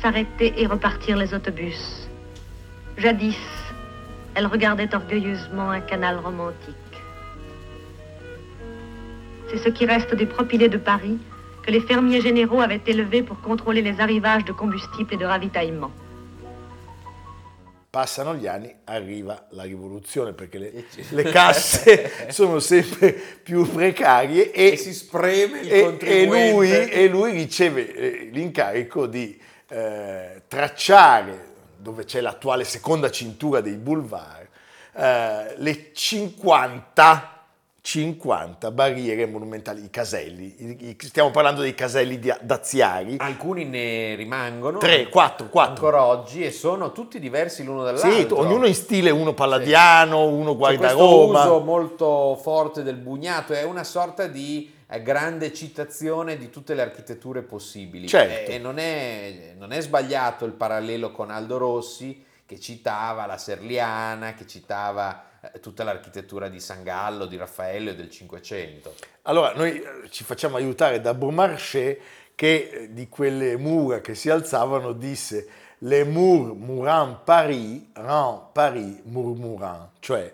s'arrêter 0.01 0.51
et 0.57 0.65
repartir 0.65 1.15
les 1.15 1.31
autobus. 1.35 2.09
Jadis, 2.97 3.37
elle 4.33 4.47
regardait 4.47 4.95
orgueilleusement 4.95 5.69
un 5.69 5.79
canal 5.79 6.17
romantique. 6.17 6.75
C'est 9.49 9.59
ce 9.59 9.69
qui 9.69 9.85
reste 9.85 10.15
des 10.15 10.25
propylées 10.25 10.67
de 10.67 10.79
Paris 10.79 11.19
que 11.61 11.69
les 11.69 11.81
fermiers 11.81 12.21
généraux 12.21 12.61
avaient 12.61 12.81
élevés 12.87 13.21
pour 13.21 13.39
contrôler 13.41 13.83
les 13.83 14.01
arrivages 14.01 14.45
de 14.45 14.53
combustible 14.53 15.13
et 15.13 15.17
de 15.17 15.25
ravitaillement. 15.25 15.91
Passano 17.97 18.35
gli 18.35 18.45
anni, 18.45 18.71
arriva 18.83 19.47
la 19.53 19.63
rivoluzione 19.63 20.31
perché 20.33 20.59
le, 20.59 20.71
E 20.71 20.85
le 21.09 21.23
casse 21.23 22.29
sono 22.29 22.59
sempre 22.59 23.11
più 23.11 23.67
precarie 23.67 24.51
e, 24.51 24.73
E 24.73 24.77
si 24.77 24.93
spreme 24.93 25.61
il 25.61 25.71
e- 25.71 25.79
e 25.79 25.81
contribuente. 25.81 26.51
lui, 26.51 26.71
e 26.91 27.07
lui 27.07 27.31
riceve 27.31 27.91
eh, 27.91 28.29
l'incarico 28.31 29.07
di 29.07 29.35
eh, 29.69 30.43
tracciare, 30.47 31.45
dove 31.75 32.05
c'è 32.05 32.21
l'attuale 32.21 32.65
seconda 32.65 33.09
cintura 33.09 33.61
dei 33.61 33.77
boulevard, 33.77 34.47
eh, 34.95 35.55
le 35.57 35.89
50, 35.91 37.36
50 37.87 38.69
barriere 38.71 39.25
monumentali, 39.27 39.85
i 39.85 39.89
caselli. 39.89 40.97
Stiamo 40.99 41.31
parlando 41.31 41.61
dei 41.61 41.73
caselli 41.73 42.19
daziari. 42.41 43.15
Alcuni 43.17 43.63
ne 43.63 44.15
rimangono. 44.15 44.77
3, 44.77 45.07
4, 45.07 45.47
4. 45.47 45.73
Ancora 45.73 46.03
oggi 46.03 46.43
e 46.43 46.51
sono 46.51 46.91
tutti 46.91 47.17
diversi 47.17 47.63
l'uno 47.63 47.85
dall'altro. 47.85 48.11
Sì, 48.11 48.27
ognuno 48.29 48.65
in 48.65 48.75
stile, 48.75 49.09
uno 49.09 49.33
palladiano, 49.33 50.25
uno 50.25 50.51
C'è 50.51 50.57
guarda 50.57 50.77
questo 50.79 50.99
Roma. 50.99 51.43
uso 51.43 51.59
molto 51.61 52.37
forte 52.41 52.83
del 52.83 52.97
bugnato, 52.97 53.53
è 53.53 53.63
una 53.63 53.85
sorta 53.85 54.27
di 54.27 54.69
eh, 54.85 55.01
grande 55.01 55.53
citazione 55.53 56.37
di 56.37 56.49
tutte 56.49 56.73
le 56.73 56.81
architetture 56.81 57.41
possibili. 57.41 58.09
Certo. 58.09 58.51
E, 58.51 58.55
e 58.55 58.57
non, 58.59 58.79
è, 58.79 59.53
non 59.57 59.71
è 59.71 59.79
sbagliato 59.79 60.43
il 60.43 60.51
parallelo 60.51 61.13
con 61.13 61.31
Aldo 61.31 61.57
Rossi 61.57 62.21
che 62.45 62.59
citava 62.59 63.25
la 63.25 63.37
Serliana, 63.37 64.33
che 64.33 64.45
citava 64.45 65.21
eh, 65.21 65.26
tutta 65.61 65.83
l'architettura 65.83 66.47
di 66.47 66.59
San 66.59 66.83
Gallo, 66.83 67.25
di 67.25 67.37
Raffaello 67.37 67.91
e 67.91 67.95
del 67.95 68.09
Cinquecento. 68.09 68.95
Allora, 69.23 69.53
noi 69.53 69.81
eh, 69.81 70.09
ci 70.09 70.23
facciamo 70.23 70.57
aiutare 70.57 71.01
da 71.01 71.13
Beaumarchais 71.13 71.97
che 72.35 72.69
eh, 72.71 72.93
di 72.93 73.09
quelle 73.09 73.57
mura 73.57 73.99
che 73.99 74.15
si 74.15 74.29
alzavano 74.29 74.93
disse 74.93 75.47
Le 75.79 76.03
mur 76.03 76.53
mourant 76.53 77.23
Paris, 77.23 77.81
rend 77.93 78.39
Paris 78.51 78.99
murmurant, 79.03 79.89
cioè 79.99 80.33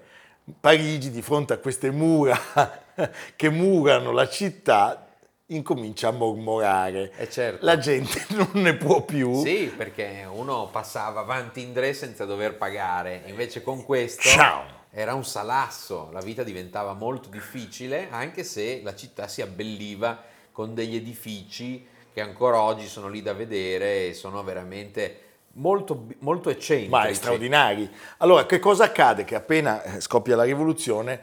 Parigi 0.60 1.10
di 1.10 1.22
fronte 1.22 1.53
a 1.53 1.58
queste 1.58 1.89
mura 1.89 2.38
che 3.36 3.50
murano 3.50 4.12
la 4.12 4.27
città 4.27 5.08
incomincia 5.48 6.10
a 6.10 6.12
mormorare. 6.12 7.12
Eh, 7.17 7.29
certo. 7.29 7.65
La 7.65 7.77
gente 7.77 8.25
non 8.36 8.50
ne 8.53 8.75
può 8.75 9.03
più. 9.03 9.41
Sì, 9.41 9.72
perché 9.75 10.27
uno 10.29 10.67
passava 10.67 11.22
avanti 11.22 11.62
in 11.62 11.74
tre 11.74 11.93
senza 11.93 12.25
dover 12.25 12.58
pagare, 12.58 13.24
invece 13.25 13.62
con 13.62 13.84
questo 13.86 14.22
Ciao. 14.22 14.82
Era 14.95 15.15
un 15.15 15.25
salasso, 15.25 16.09
la 16.12 16.21
vita 16.21 16.43
diventava 16.43 16.93
molto 16.93 17.29
difficile, 17.29 18.09
anche 18.12 18.43
se 18.43 18.81
la 18.83 18.95
città 18.95 19.27
si 19.27 19.41
abbelliva 19.41 20.21
con 20.51 20.75
degli 20.75 20.95
edifici 20.95 21.83
che 22.13 22.21
ancora 22.21 22.62
oggi 22.62 22.88
sono 22.88 23.07
lì 23.09 23.23
da 23.23 23.33
vedere 23.33 24.09
e 24.09 24.13
sono 24.13 24.43
veramente 24.43 25.21
molto, 25.53 26.05
molto 26.19 26.51
eccentrici. 26.51 26.91
Ma 26.91 27.12
straordinari. 27.12 27.89
Allora, 28.17 28.45
che 28.45 28.59
cosa 28.59 28.83
accade? 28.83 29.23
Che 29.23 29.33
appena 29.33 29.81
eh, 29.81 30.00
scoppia 30.00 30.35
la 30.35 30.43
rivoluzione, 30.43 31.21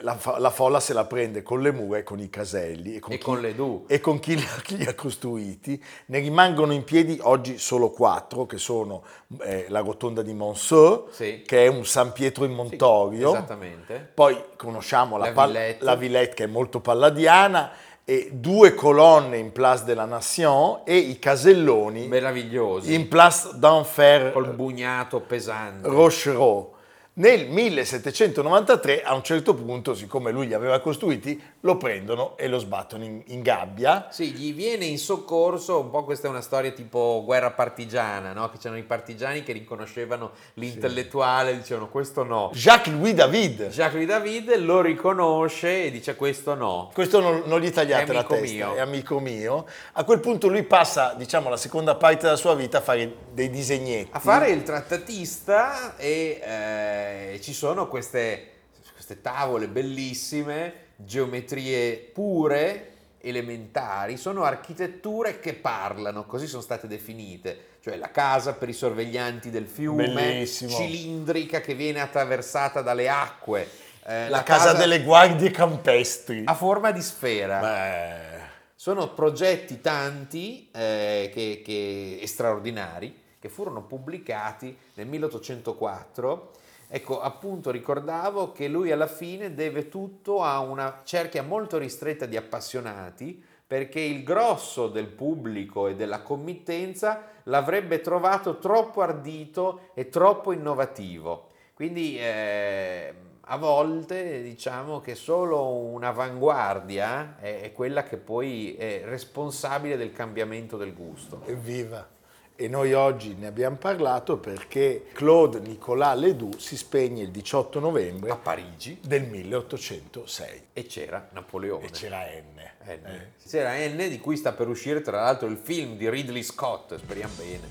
la, 0.00 0.14
fa- 0.16 0.38
la 0.38 0.50
folla 0.50 0.80
se 0.80 0.92
la 0.92 1.04
prende 1.04 1.42
con 1.42 1.60
le 1.60 1.72
mura 1.72 1.98
e 1.98 2.02
con 2.02 2.20
i 2.20 2.28
caselli 2.30 2.96
e 2.96 2.98
con, 3.00 3.12
E 3.12 3.18
chi, 3.18 3.24
con 3.24 3.40
le 3.40 3.54
du. 3.54 3.84
e 3.88 4.00
con 4.00 4.18
chi 4.20 4.36
li, 4.36 4.42
ha- 4.42 4.60
chi 4.62 4.76
li 4.76 4.84
ha 4.86 4.94
costruiti. 4.94 5.82
Ne 6.06 6.18
rimangono 6.20 6.72
in 6.72 6.84
piedi 6.84 7.18
oggi 7.22 7.58
solo 7.58 7.90
quattro, 7.90 8.46
che 8.46 8.58
sono 8.58 9.02
eh, 9.42 9.66
la 9.68 9.80
rotonda 9.80 10.22
di 10.22 10.32
Monceau, 10.34 11.08
Sì. 11.10 11.42
che 11.46 11.64
è 11.64 11.68
un 11.68 11.84
San 11.84 12.12
Pietro 12.12 12.44
in 12.44 12.50
Sì, 12.50 12.56
Montorio. 12.56 13.30
Esattamente. 13.30 14.10
Poi 14.14 14.36
conosciamo 14.56 15.16
la, 15.16 15.26
La 15.26 15.32
pal- 15.32 15.48
Villette. 15.50 15.84
la 15.84 15.94
Villette, 15.96 16.34
che 16.34 16.44
è 16.44 16.48
molto 16.48 16.80
palladiana, 16.80 17.70
e 18.04 18.30
due 18.32 18.74
colonne 18.74 19.36
in 19.38 19.52
Place 19.52 19.84
de 19.84 19.94
la 19.94 20.04
Nation 20.04 20.80
e 20.84 20.96
i 20.96 21.18
caselloni 21.20 22.08
Meravigliosi. 22.08 22.92
in 22.92 23.06
Place 23.08 23.50
d'Enfer 23.54 24.32
col 24.32 24.52
bugnato 24.54 25.20
pesante. 25.20 25.86
Rochereau. 25.86 26.74
Nel 27.20 27.48
1793, 27.48 29.02
a 29.02 29.12
un 29.12 29.22
certo 29.22 29.54
punto, 29.54 29.94
siccome 29.94 30.30
lui 30.30 30.46
li 30.46 30.54
aveva 30.54 30.80
costruiti, 30.80 31.38
lo 31.60 31.76
prendono 31.76 32.34
e 32.38 32.48
lo 32.48 32.58
sbattono 32.58 33.04
in, 33.04 33.20
in 33.26 33.42
gabbia. 33.42 34.06
Sì, 34.08 34.30
gli 34.30 34.54
viene 34.54 34.86
in 34.86 34.98
soccorso, 34.98 35.80
un 35.80 35.90
po' 35.90 36.02
questa 36.04 36.28
è 36.28 36.30
una 36.30 36.40
storia 36.40 36.70
tipo 36.70 37.20
guerra 37.26 37.50
partigiana, 37.50 38.32
no? 38.32 38.48
Che 38.48 38.56
c'erano 38.56 38.80
i 38.80 38.84
partigiani 38.84 39.42
che 39.42 39.52
riconoscevano 39.52 40.30
l'intellettuale, 40.54 41.54
dicevano 41.54 41.90
questo 41.90 42.22
no. 42.22 42.52
Jacques-Louis 42.54 43.12
David. 43.12 43.68
Jacques 43.68 44.06
David 44.06 44.56
lo 44.56 44.80
riconosce 44.80 45.84
e 45.84 45.90
dice 45.90 46.16
questo 46.16 46.54
no. 46.54 46.90
Questo 46.94 47.20
non, 47.20 47.42
non 47.44 47.60
gli 47.60 47.70
tagliate 47.70 48.14
la 48.14 48.24
testa, 48.24 48.54
mio. 48.54 48.74
è 48.76 48.80
amico 48.80 49.20
mio. 49.20 49.66
A 49.92 50.04
quel 50.04 50.20
punto 50.20 50.48
lui 50.48 50.62
passa, 50.62 51.12
diciamo, 51.18 51.50
la 51.50 51.58
seconda 51.58 51.96
parte 51.96 52.22
della 52.22 52.36
sua 52.36 52.54
vita 52.54 52.78
a 52.78 52.80
fare 52.80 53.14
dei 53.30 53.50
disegnetti. 53.50 54.08
A 54.12 54.20
fare 54.20 54.48
il 54.52 54.62
trattatista 54.62 55.98
e 55.98 56.40
eh, 56.42 57.09
ci 57.40 57.52
sono 57.52 57.88
queste, 57.88 58.50
queste 58.92 59.20
tavole 59.20 59.68
bellissime, 59.68 60.72
geometrie 60.96 61.96
pure, 61.96 62.86
elementari, 63.22 64.16
sono 64.16 64.44
architetture 64.44 65.40
che 65.40 65.54
parlano, 65.54 66.24
così 66.26 66.46
sono 66.46 66.62
state 66.62 66.86
definite. 66.86 67.68
Cioè 67.82 67.96
la 67.96 68.10
casa 68.10 68.52
per 68.54 68.68
i 68.68 68.74
sorveglianti 68.74 69.48
del 69.50 69.66
fiume, 69.66 70.10
Bellissimo. 70.10 70.70
cilindrica 70.70 71.60
che 71.60 71.74
viene 71.74 72.00
attraversata 72.00 72.82
dalle 72.82 73.08
acque. 73.08 73.68
eh, 74.06 74.28
La 74.28 74.42
casa 74.42 74.72
delle 74.74 75.02
guardie 75.02 75.50
campestri. 75.50 76.42
a 76.46 76.54
forma 76.54 76.90
di 76.90 77.00
sfera. 77.02 77.60
Beh, 77.60 78.38
Sono 78.74 79.12
progetti 79.12 79.80
tanti 79.82 80.68
eh, 80.72 81.30
che, 81.32 81.62
che- 81.64 82.18
e 82.20 82.26
straordinari 82.26 83.14
che 83.38 83.48
furono 83.50 83.82
pubblicati 83.82 84.74
nel 84.94 85.06
1804. 85.06 86.50
Ecco, 86.92 87.20
appunto 87.20 87.70
ricordavo 87.70 88.50
che 88.50 88.66
lui 88.66 88.90
alla 88.90 89.06
fine 89.06 89.54
deve 89.54 89.88
tutto 89.88 90.42
a 90.42 90.58
una 90.58 91.02
cerchia 91.04 91.44
molto 91.44 91.78
ristretta 91.78 92.26
di 92.26 92.36
appassionati 92.36 93.40
perché 93.64 94.00
il 94.00 94.24
grosso 94.24 94.88
del 94.88 95.06
pubblico 95.06 95.86
e 95.86 95.94
della 95.94 96.22
committenza 96.22 97.26
l'avrebbe 97.44 98.00
trovato 98.00 98.58
troppo 98.58 99.02
ardito 99.02 99.90
e 99.94 100.08
troppo 100.08 100.50
innovativo. 100.50 101.50
Quindi 101.74 102.18
eh, 102.18 103.14
a 103.42 103.56
volte 103.56 104.42
diciamo 104.42 104.98
che 104.98 105.14
solo 105.14 105.68
un'avanguardia 105.68 107.36
è, 107.38 107.60
è 107.60 107.72
quella 107.72 108.02
che 108.02 108.16
poi 108.16 108.74
è 108.74 109.02
responsabile 109.04 109.96
del 109.96 110.12
cambiamento 110.12 110.76
del 110.76 110.92
gusto. 110.92 111.42
evviva! 111.46 112.18
E 112.60 112.68
noi 112.68 112.92
oggi 112.92 113.36
ne 113.36 113.46
abbiamo 113.46 113.76
parlato 113.76 114.36
perché 114.36 115.06
Claude 115.14 115.60
Nicolas 115.60 116.14
Ledoux 116.18 116.58
si 116.58 116.76
spegne 116.76 117.22
il 117.22 117.30
18 117.30 117.78
A 117.78 117.80
novembre 117.80 118.36
Parigi 118.36 118.98
del 119.00 119.22
1806 119.22 120.64
e 120.74 120.84
c'era 120.84 121.26
Napoleone. 121.32 121.86
e 121.86 121.90
c'era 121.90 122.18
N. 122.26 122.60
N. 122.84 123.06
Eh, 123.06 123.32
C'era 123.48 123.72
N 123.78 123.96
di 124.10 124.20
cui 124.20 124.36
sta 124.36 124.52
per 124.52 124.68
uscire 124.68 125.00
tra 125.00 125.22
l'altro 125.22 125.48
il 125.48 125.56
film 125.56 125.96
di 125.96 126.10
Ridley 126.10 126.42
Scott, 126.42 126.94
speriamo 126.98 127.32
bene. 127.38 127.68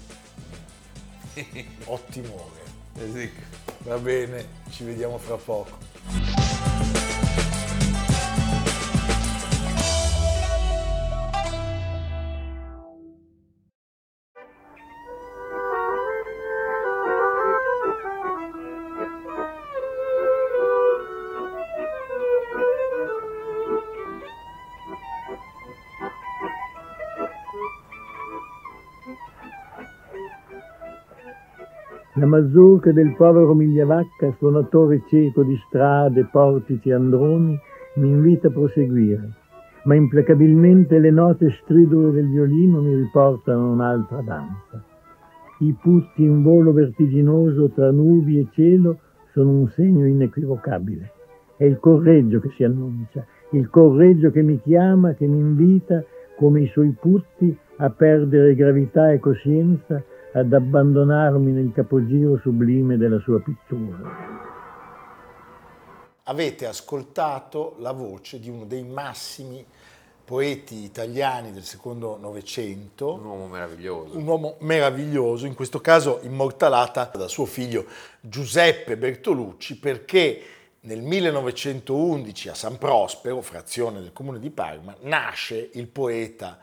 ottimo. 1.85 2.49
Eh. 2.95 3.31
Va 3.83 3.97
bene, 3.99 4.47
ci 4.71 4.83
vediamo 4.85 5.19
fra 5.19 5.35
poco. 5.35 5.77
La 32.19 32.25
mazurka 32.25 32.91
del 32.91 33.15
povero 33.15 33.53
Migliavacca, 33.53 34.35
suonatore 34.39 35.03
cieco 35.07 35.41
di 35.41 35.55
strade, 35.67 36.27
portici 36.29 36.89
e 36.89 36.93
androni, 36.93 37.57
mi 37.95 38.09
invita 38.09 38.49
a 38.49 38.51
proseguire, 38.51 39.29
ma 39.83 39.95
implacabilmente 39.95 40.99
le 40.99 41.11
note 41.11 41.49
stridule 41.61 42.11
del 42.11 42.27
violino 42.27 42.81
mi 42.81 42.93
riportano 42.93 43.67
a 43.67 43.71
un'altra 43.71 44.19
danza. 44.19 44.83
I 45.59 45.73
putti 45.81 46.25
in 46.25 46.43
volo 46.43 46.73
vertiginoso 46.73 47.69
tra 47.69 47.89
nubi 47.89 48.39
e 48.39 48.47
cielo 48.51 48.99
sono 49.31 49.51
un 49.51 49.69
segno 49.69 50.05
inequivocabile. 50.05 51.11
È 51.55 51.63
il 51.63 51.79
correggio 51.79 52.41
che 52.41 52.49
si 52.49 52.65
annuncia, 52.65 53.25
il 53.51 53.69
correggio 53.69 54.29
che 54.29 54.41
mi 54.41 54.59
chiama, 54.59 55.13
che 55.13 55.25
mi 55.25 55.39
invita, 55.39 56.03
come 56.35 56.63
i 56.63 56.67
suoi 56.67 56.93
putti, 56.99 57.57
a 57.77 57.89
perdere 57.89 58.55
gravità 58.55 59.09
e 59.09 59.19
coscienza, 59.19 60.03
ad 60.33 60.53
abbandonarmi 60.53 61.51
nel 61.51 61.71
capogiro 61.73 62.37
sublime 62.37 62.97
della 62.97 63.19
sua 63.19 63.41
pittura. 63.41 64.37
Avete 66.23 66.67
ascoltato 66.67 67.75
la 67.79 67.91
voce 67.91 68.39
di 68.39 68.49
uno 68.49 68.65
dei 68.65 68.83
massimi 68.83 69.65
poeti 70.23 70.83
italiani 70.83 71.51
del 71.51 71.63
secondo 71.63 72.15
Novecento, 72.19 73.15
Un 73.15 73.25
uomo 73.25 73.47
meraviglioso. 73.47 74.15
un 74.15 74.27
uomo 74.27 74.55
meraviglioso, 74.59 75.47
in 75.47 75.55
questo 75.55 75.81
caso 75.81 76.19
immortalata 76.21 77.09
da 77.17 77.27
suo 77.27 77.45
figlio 77.45 77.85
Giuseppe 78.21 78.95
Bertolucci, 78.95 79.79
perché 79.79 80.41
nel 80.81 81.01
1911 81.01 82.49
a 82.49 82.53
San 82.53 82.77
Prospero, 82.77 83.41
frazione 83.41 84.01
del 84.01 84.13
comune 84.13 84.37
di 84.37 84.51
Parma, 84.51 84.95
nasce 85.01 85.71
il 85.73 85.87
poeta 85.87 86.59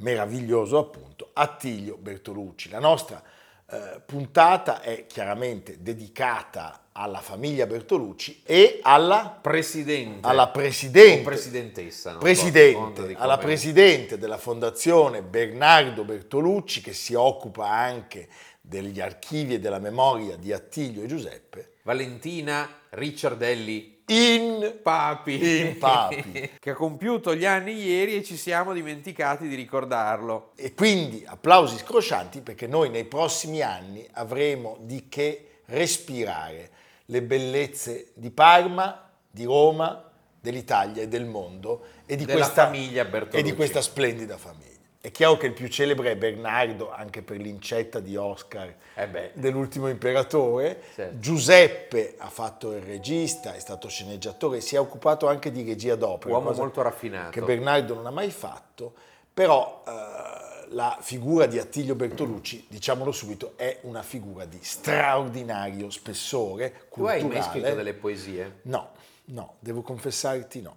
meraviglioso 0.00 0.78
appunto 0.78 1.30
Attilio 1.32 1.96
Bertolucci. 1.96 2.68
La 2.68 2.78
nostra 2.78 3.22
eh, 3.70 4.00
puntata 4.04 4.80
è 4.80 5.06
chiaramente 5.06 5.80
dedicata 5.80 6.88
alla 6.92 7.20
famiglia 7.20 7.66
Bertolucci 7.66 8.42
e 8.44 8.80
alla, 8.82 9.38
Presidente. 9.40 10.26
alla 10.26 10.48
presidente, 10.48 11.22
presidentessa. 11.22 12.10
a 12.10 12.18
presidente, 12.18 13.14
alla 13.16 13.38
presidente 13.38 14.18
della 14.18 14.38
fondazione 14.38 15.22
Bernardo 15.22 16.04
Bertolucci 16.04 16.80
che 16.80 16.92
si 16.92 17.14
occupa 17.14 17.70
anche 17.70 18.28
degli 18.60 19.00
archivi 19.00 19.54
e 19.54 19.60
della 19.60 19.78
memoria 19.78 20.36
di 20.36 20.52
Attilio 20.52 21.02
e 21.02 21.06
Giuseppe 21.06 21.70
Valentina 21.82 22.68
Ricciardelli 22.90 23.99
in 24.10 24.78
Papi, 24.82 25.60
In 25.60 25.78
Papi. 25.78 26.50
che 26.58 26.70
ha 26.70 26.74
compiuto 26.74 27.34
gli 27.34 27.44
anni 27.44 27.74
ieri 27.74 28.16
e 28.16 28.24
ci 28.24 28.36
siamo 28.36 28.72
dimenticati 28.72 29.46
di 29.46 29.54
ricordarlo. 29.54 30.50
E 30.56 30.74
quindi 30.74 31.24
applausi 31.26 31.78
scroscianti 31.78 32.40
perché 32.40 32.66
noi 32.66 32.90
nei 32.90 33.04
prossimi 33.04 33.62
anni 33.62 34.06
avremo 34.12 34.78
di 34.80 35.08
che 35.08 35.60
respirare 35.66 36.70
le 37.06 37.22
bellezze 37.22 38.10
di 38.14 38.30
Parma, 38.30 39.10
di 39.30 39.44
Roma, 39.44 40.10
dell'Italia 40.40 41.02
e 41.02 41.08
del 41.08 41.26
mondo 41.26 41.84
e 42.06 42.16
di, 42.16 42.26
questa, 42.26 42.72
e 42.72 43.42
di 43.42 43.54
questa 43.54 43.80
splendida 43.80 44.36
famiglia. 44.36 44.69
È 45.02 45.10
chiaro 45.10 45.38
che 45.38 45.46
il 45.46 45.54
più 45.54 45.66
celebre 45.68 46.10
è 46.10 46.16
Bernardo, 46.16 46.92
anche 46.92 47.22
per 47.22 47.38
l'incetta 47.38 48.00
di 48.00 48.16
Oscar 48.16 48.74
Eh 48.94 49.30
dell'ultimo 49.32 49.88
imperatore. 49.88 50.82
Certo. 50.94 51.18
Giuseppe 51.18 52.16
ha 52.18 52.28
fatto 52.28 52.72
il 52.72 52.82
regista, 52.82 53.54
è 53.54 53.58
stato 53.60 53.88
sceneggiatore, 53.88 54.60
si 54.60 54.74
è 54.74 54.78
occupato 54.78 55.26
anche 55.26 55.50
di 55.50 55.62
regia 55.64 55.94
d'opera. 55.94 56.34
Uomo 56.34 56.52
molto 56.52 56.82
raffinato. 56.82 57.30
Che 57.30 57.40
Bernardo 57.40 57.94
non 57.94 58.04
ha 58.04 58.10
mai 58.10 58.30
fatto, 58.30 58.92
però 59.32 59.82
eh, 59.86 60.66
la 60.74 60.98
figura 61.00 61.46
di 61.46 61.58
Attilio 61.58 61.94
Bertolucci, 61.94 62.66
diciamolo 62.68 63.10
subito, 63.10 63.54
è 63.56 63.78
una 63.84 64.02
figura 64.02 64.44
di 64.44 64.58
straordinario 64.60 65.88
spessore 65.88 66.88
Tu 66.92 67.04
hai 67.04 67.20
culturale. 67.20 67.26
mai 67.26 67.42
scritto 67.42 67.74
delle 67.74 67.94
poesie? 67.94 68.58
No, 68.64 68.90
no, 69.26 69.54
devo 69.60 69.80
confessarti 69.80 70.60
no. 70.60 70.76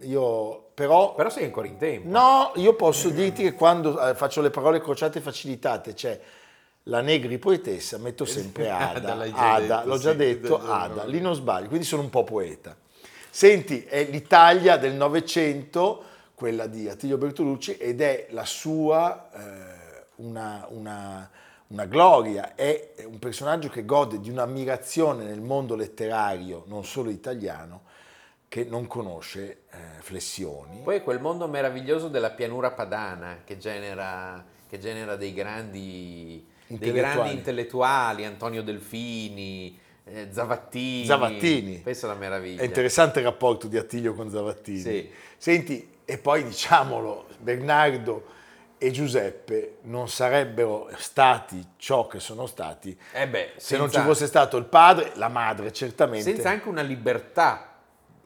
Io 0.00 0.68
però... 0.74 1.14
Però 1.14 1.30
sei 1.30 1.44
ancora 1.44 1.66
in 1.66 1.78
tempo. 1.78 2.08
No, 2.08 2.52
io 2.56 2.74
posso 2.74 3.08
dirti 3.08 3.42
che 3.42 3.54
quando 3.54 4.00
eh, 4.00 4.14
faccio 4.14 4.40
le 4.40 4.50
parole 4.50 4.80
crociate 4.80 5.20
facilitate, 5.20 5.94
c'è 5.94 6.20
la 6.84 7.00
Negri 7.00 7.38
poetessa, 7.38 7.98
metto 7.98 8.24
sempre 8.24 8.68
Ada, 8.70 9.14
Ada, 9.14 9.30
già 9.30 9.54
Ada, 9.54 9.76
detto, 9.76 9.88
l'ho 9.88 9.98
già 9.98 10.10
sì, 10.10 10.16
detto, 10.16 10.60
Ada, 10.62 11.04
lì 11.04 11.20
non 11.20 11.34
sbaglio, 11.34 11.68
quindi 11.68 11.86
sono 11.86 12.02
un 12.02 12.10
po' 12.10 12.24
poeta. 12.24 12.76
Senti, 13.30 13.84
è 13.84 14.04
l'Italia 14.04 14.76
del 14.76 14.94
Novecento, 14.94 16.04
quella 16.34 16.66
di 16.66 16.88
Attilio 16.88 17.16
Bertolucci, 17.16 17.76
ed 17.76 18.00
è 18.00 18.28
la 18.30 18.44
sua 18.44 19.28
eh, 19.32 20.04
una, 20.16 20.66
una- 20.70 21.30
una 21.68 21.84
gloria, 21.86 22.54
è 22.54 22.92
un 23.04 23.18
personaggio 23.18 23.68
che 23.68 23.84
gode 23.84 24.20
di 24.20 24.30
un'ammirazione 24.30 25.24
nel 25.24 25.40
mondo 25.40 25.74
letterario, 25.74 26.62
non 26.66 26.84
solo 26.84 27.10
italiano, 27.10 27.82
che 28.48 28.64
non 28.64 28.86
conosce 28.86 29.62
eh, 29.70 29.76
flessioni. 30.00 30.80
Poi 30.82 31.02
quel 31.02 31.20
mondo 31.20 31.48
meraviglioso 31.48 32.08
della 32.08 32.30
pianura 32.30 32.70
padana 32.70 33.42
che 33.44 33.58
genera, 33.58 34.44
che 34.68 34.78
genera 34.78 35.16
dei 35.16 35.32
grandi 35.32 36.54
dei 36.68 36.92
grandi 36.92 37.32
intellettuali, 37.32 38.24
Antonio 38.24 38.62
Delfini, 38.62 39.78
eh, 40.04 40.28
Zavattini. 40.30 41.04
Zavattini. 41.04 41.78
Pensa 41.78 42.06
alla 42.06 42.16
meraviglia. 42.16 42.62
È 42.62 42.64
interessante 42.64 43.20
il 43.20 43.24
rapporto 43.24 43.68
di 43.68 43.76
Attilio 43.76 44.14
con 44.14 44.30
Zavattini. 44.30 44.80
Sì. 44.80 45.10
Senti, 45.36 45.94
e 46.04 46.18
poi 46.18 46.44
diciamolo, 46.44 47.26
Bernardo 47.38 48.34
e 48.78 48.90
Giuseppe 48.90 49.78
non 49.82 50.08
sarebbero 50.08 50.90
stati 50.96 51.64
ciò 51.76 52.06
che 52.06 52.20
sono 52.20 52.46
stati 52.46 52.96
Eh 53.12 53.26
beh, 53.26 53.52
se 53.56 53.78
non 53.78 53.90
ci 53.90 54.00
fosse 54.00 54.26
stato 54.26 54.56
il 54.58 54.66
padre, 54.66 55.12
la 55.14 55.28
madre 55.28 55.72
certamente. 55.72 56.30
senza 56.30 56.50
anche 56.50 56.68
una 56.68 56.82
libertà 56.82 57.75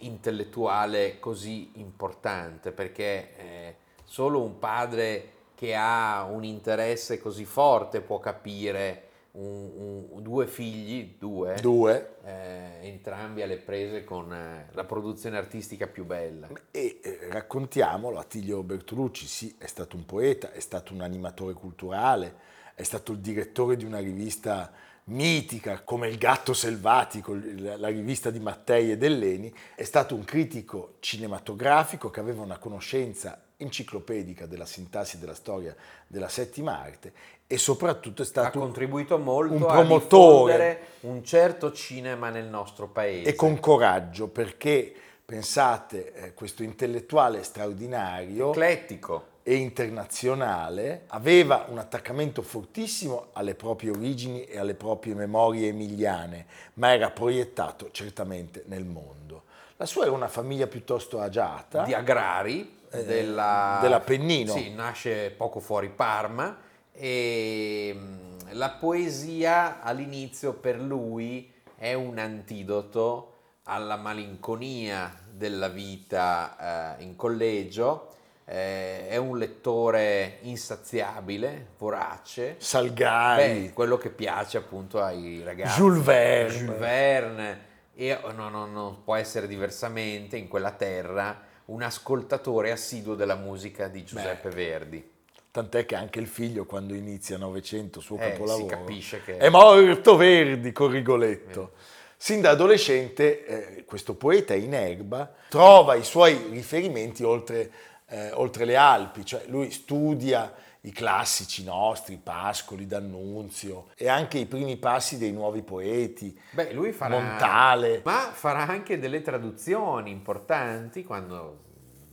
intellettuale 0.01 1.19
così 1.19 1.73
importante, 1.75 2.73
perché 2.73 3.37
eh, 3.37 3.75
solo 4.05 4.41
un 4.43 4.59
padre 4.59 5.33
che 5.55 5.75
ha 5.75 6.25
un 6.25 6.45
interesse 6.45 7.19
così 7.21 7.45
forte 7.45 8.01
può 8.01 8.19
capire 8.19 9.05
un- 9.33 10.09
un- 10.11 10.23
due 10.23 10.47
figli, 10.47 11.17
due, 11.19 11.55
Due. 11.61 12.17
eh, 12.25 12.87
entrambi 12.89 13.43
alle 13.43 13.59
prese 13.59 14.03
con 14.03 14.33
eh, 14.33 14.67
la 14.73 14.85
produzione 14.85 15.37
artistica 15.37 15.87
più 15.87 16.05
bella. 16.05 16.49
E 16.71 16.99
eh, 17.03 17.29
raccontiamolo, 17.31 18.19
Attilio 18.19 18.63
Bertolucci 18.63 19.27
sì, 19.27 19.55
è 19.59 19.67
stato 19.67 19.97
un 19.97 20.05
poeta, 20.05 20.51
è 20.53 20.61
stato 20.61 20.93
un 20.95 21.01
animatore 21.03 21.53
culturale, 21.53 22.35
è 22.75 22.83
stato 22.83 23.13
il 23.13 23.19
direttore 23.19 23.77
di 23.77 23.85
una 23.85 23.99
rivista 23.99 24.73
mitica 25.11 25.83
come 25.83 26.09
Il 26.09 26.19
Gatto 26.19 26.53
Selvatico, 26.53 27.37
la 27.57 27.89
rivista 27.89 28.31
di 28.31 28.39
Mattei 28.39 28.93
e 28.93 28.97
Dell'Eni, 28.97 29.53
è 29.75 29.85
stato 29.85 30.15
un 30.15 30.25
critico 30.25 30.95
cinematografico 31.01 32.11
che 32.11 32.21
aveva 32.21 32.43
una 32.43 32.59
conoscenza 32.59 33.43
enciclopedica 33.57 34.47
della 34.47 34.65
sintassi 34.65 35.19
della 35.19 35.35
storia 35.35 35.75
della 36.07 36.29
settima 36.29 36.81
arte 36.81 37.13
e 37.47 37.59
soprattutto 37.59 38.23
è 38.23 38.25
Ha 38.25 38.29
stato 38.29 38.59
contribuito 38.59 39.19
molto 39.19 39.55
un 39.55 39.63
a 39.63 39.67
promotore. 39.67 40.53
diffondere 40.53 40.81
un 41.01 41.25
certo 41.25 41.73
cinema 41.73 42.31
nel 42.31 42.47
nostro 42.47 42.89
paese. 42.89 43.29
e 43.29 43.35
con 43.35 43.59
coraggio 43.61 44.29
perché 44.29 44.95
pensate 45.27 46.13
eh, 46.15 46.35
questo 46.35 46.63
intellettuale 46.63 47.43
straordinario 47.43 48.51
eclettico. 48.51 49.27
E 49.43 49.55
internazionale 49.55 51.05
aveva 51.09 51.67
un 51.69 51.79
attaccamento 51.79 52.43
fortissimo 52.43 53.29
alle 53.33 53.55
proprie 53.55 53.91
origini 53.91 54.45
e 54.45 54.59
alle 54.59 54.75
proprie 54.75 55.15
memorie 55.15 55.69
emiliane, 55.69 56.47
ma 56.75 56.93
era 56.93 57.11
proiettato 57.11 57.91
certamente 57.91 58.65
nel 58.67 58.85
mondo. 58.85 59.45
La 59.77 59.87
sua 59.87 60.03
era 60.05 60.13
una 60.13 60.29
famiglia 60.29 60.67
piuttosto 60.67 61.21
agiata. 61.21 61.85
di 61.85 61.95
agrari 61.95 62.79
Eh, 62.93 63.05
della, 63.05 63.79
dell'Appennino. 63.81 64.53
Sì, 64.53 64.75
nasce 64.75 65.31
poco 65.31 65.61
fuori 65.61 65.89
Parma 65.91 66.59
e 66.93 67.95
mh, 67.97 68.57
la 68.57 68.71
poesia 68.71 69.81
all'inizio 69.81 70.55
per 70.55 70.81
lui 70.81 71.51
è 71.77 71.95
un 71.95 72.19
antidoto 72.19 73.27
alla 73.65 73.97
malinconia 73.97 75.17
della 75.31 75.69
vita 75.69 76.97
eh, 76.99 77.05
in 77.05 77.15
collegio. 77.17 78.10
Eh, 78.53 79.07
è 79.09 79.17
un 79.17 79.39
lettore 79.39 80.39
insaziabile, 80.41 81.69
vorace. 81.79 82.57
Salgari, 82.59 83.43
Beh, 83.67 83.73
quello 83.73 83.97
che 83.97 84.11
piace 84.11 84.57
appunto 84.59 85.01
ai 85.01 85.43
ragazzi. 85.45 85.79
Jules 85.81 86.03
Verne. 86.03 86.59
Jules 86.59 86.79
Verne. 86.79 87.61
E 87.95 88.13
oh, 88.21 88.33
no, 88.33 88.49
no, 88.49 88.67
non 88.67 89.05
può 89.05 89.15
essere 89.15 89.47
diversamente 89.47 90.37
in 90.37 90.49
quella 90.49 90.73
terra 90.73 91.41
un 91.67 91.83
ascoltatore 91.83 92.73
assiduo 92.73 93.15
della 93.15 93.37
musica 93.37 93.87
di 93.87 94.03
Giuseppe 94.03 94.49
Verdi. 94.51 95.09
tant'è 95.53 95.85
che 95.87 95.95
anche 95.95 96.19
il 96.19 96.27
figlio 96.27 96.65
quando 96.65 96.95
inizia 96.95 97.37
Novecento, 97.37 98.01
suo 98.01 98.17
Eh, 98.19 98.31
capolavoro, 98.33 98.65
si 98.69 98.75
capisce 98.75 99.23
che- 99.23 99.37
è 99.37 99.49
morto 99.49 100.17
Verdi 100.17 100.73
con 100.73 100.91
Rigoletto. 100.91 101.73
Sin 102.17 102.41
da 102.41 102.51
adolescente 102.51 103.45
eh, 103.47 103.85
questo 103.85 104.15
poeta 104.15 104.55
in 104.55 104.75
erba 104.75 105.33
trova 105.49 105.95
i 105.95 106.05
suoi 106.05 106.49
riferimenti 106.51 107.23
oltre, 107.25 107.71
eh, 108.11 108.33
oltre 108.33 108.65
le 108.65 108.77
Alpi, 108.77 109.25
cioè 109.25 109.45
lui 109.47 109.71
studia 109.71 110.53
i 110.83 110.93
classici 110.93 111.63
nostri, 111.63 112.17
Pascoli, 112.17 112.87
D'Annunzio 112.87 113.89
e 113.97 114.09
anche 114.09 114.39
i 114.39 114.47
primi 114.47 114.77
passi 114.77 115.19
dei 115.19 115.31
nuovi 115.33 115.63
poeti, 115.63 116.39
Beh, 116.53 116.73
lui 116.73 116.93
farà... 116.93 117.19
Montale. 117.19 118.01
Ma 118.05 118.31
farà 118.33 118.67
anche 118.67 118.99
delle 118.99 119.21
traduzioni 119.21 120.11
importanti 120.11 121.05
quando 121.05 121.59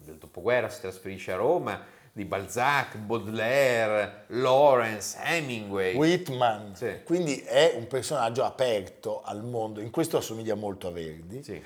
nel 0.05 0.17
dopoguerra 0.17 0.69
si 0.69 0.81
trasferisce 0.81 1.31
a 1.31 1.37
Roma 1.37 1.81
di 2.11 2.25
Balzac, 2.25 2.97
Baudelaire, 2.97 4.23
Lawrence, 4.27 5.17
Hemingway. 5.23 5.95
Whitman, 5.95 6.75
Sì. 6.75 7.01
quindi 7.03 7.37
è 7.37 7.73
un 7.77 7.87
personaggio 7.87 8.43
aperto 8.43 9.21
al 9.23 9.43
mondo, 9.43 9.79
in 9.81 9.91
questo 9.91 10.17
assomiglia 10.17 10.55
molto 10.55 10.87
a 10.87 10.91
Verdi. 10.91 11.43
Sì. 11.43 11.61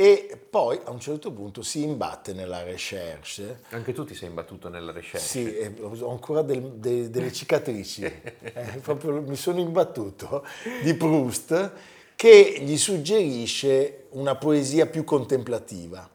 E 0.00 0.38
poi 0.48 0.78
a 0.84 0.92
un 0.92 1.00
certo 1.00 1.32
punto 1.32 1.62
si 1.62 1.82
imbatte 1.82 2.32
nella 2.32 2.62
recherche. 2.62 3.62
Anche 3.70 3.92
tu 3.92 4.04
ti 4.04 4.14
sei 4.14 4.28
imbattuto 4.28 4.68
nella 4.68 4.92
ricerca. 4.92 5.18
Sì, 5.18 5.52
ho 5.80 6.10
ancora 6.12 6.42
del- 6.42 6.74
de- 6.74 7.10
delle 7.10 7.32
cicatrici, 7.32 8.04
Eh, 8.40 8.78
proprio 8.80 9.20
mi 9.20 9.34
sono 9.34 9.58
imbattuto 9.58 10.44
di 10.84 10.94
Proust 10.94 11.72
che 12.14 12.58
gli 12.60 12.76
suggerisce 12.76 14.04
una 14.10 14.36
poesia 14.36 14.86
più 14.86 15.02
contemplativa, 15.02 16.08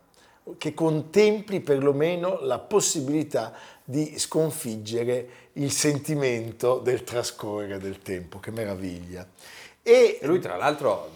che 0.58 0.74
contempli 0.74 1.60
perlomeno 1.60 2.40
la 2.40 2.60
possibilità 2.60 3.54
di 3.84 4.18
sconfiggere 4.18 5.28
il 5.54 5.72
sentimento 5.74 6.78
del 6.80 7.04
trascorrere 7.04 7.80
del 7.80 8.00
tempo, 8.02 8.40
che 8.40 8.52
meraviglia. 8.52 9.28
E 9.84 10.20
E 10.22 10.26
lui 10.26 10.40
tra 10.40 10.56
l'altro 10.56 11.10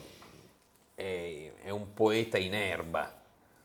è, 0.95 1.51
è 1.67 1.69
un 1.69 1.93
poeta 1.93 2.37
in 2.37 2.53
erba, 2.53 3.13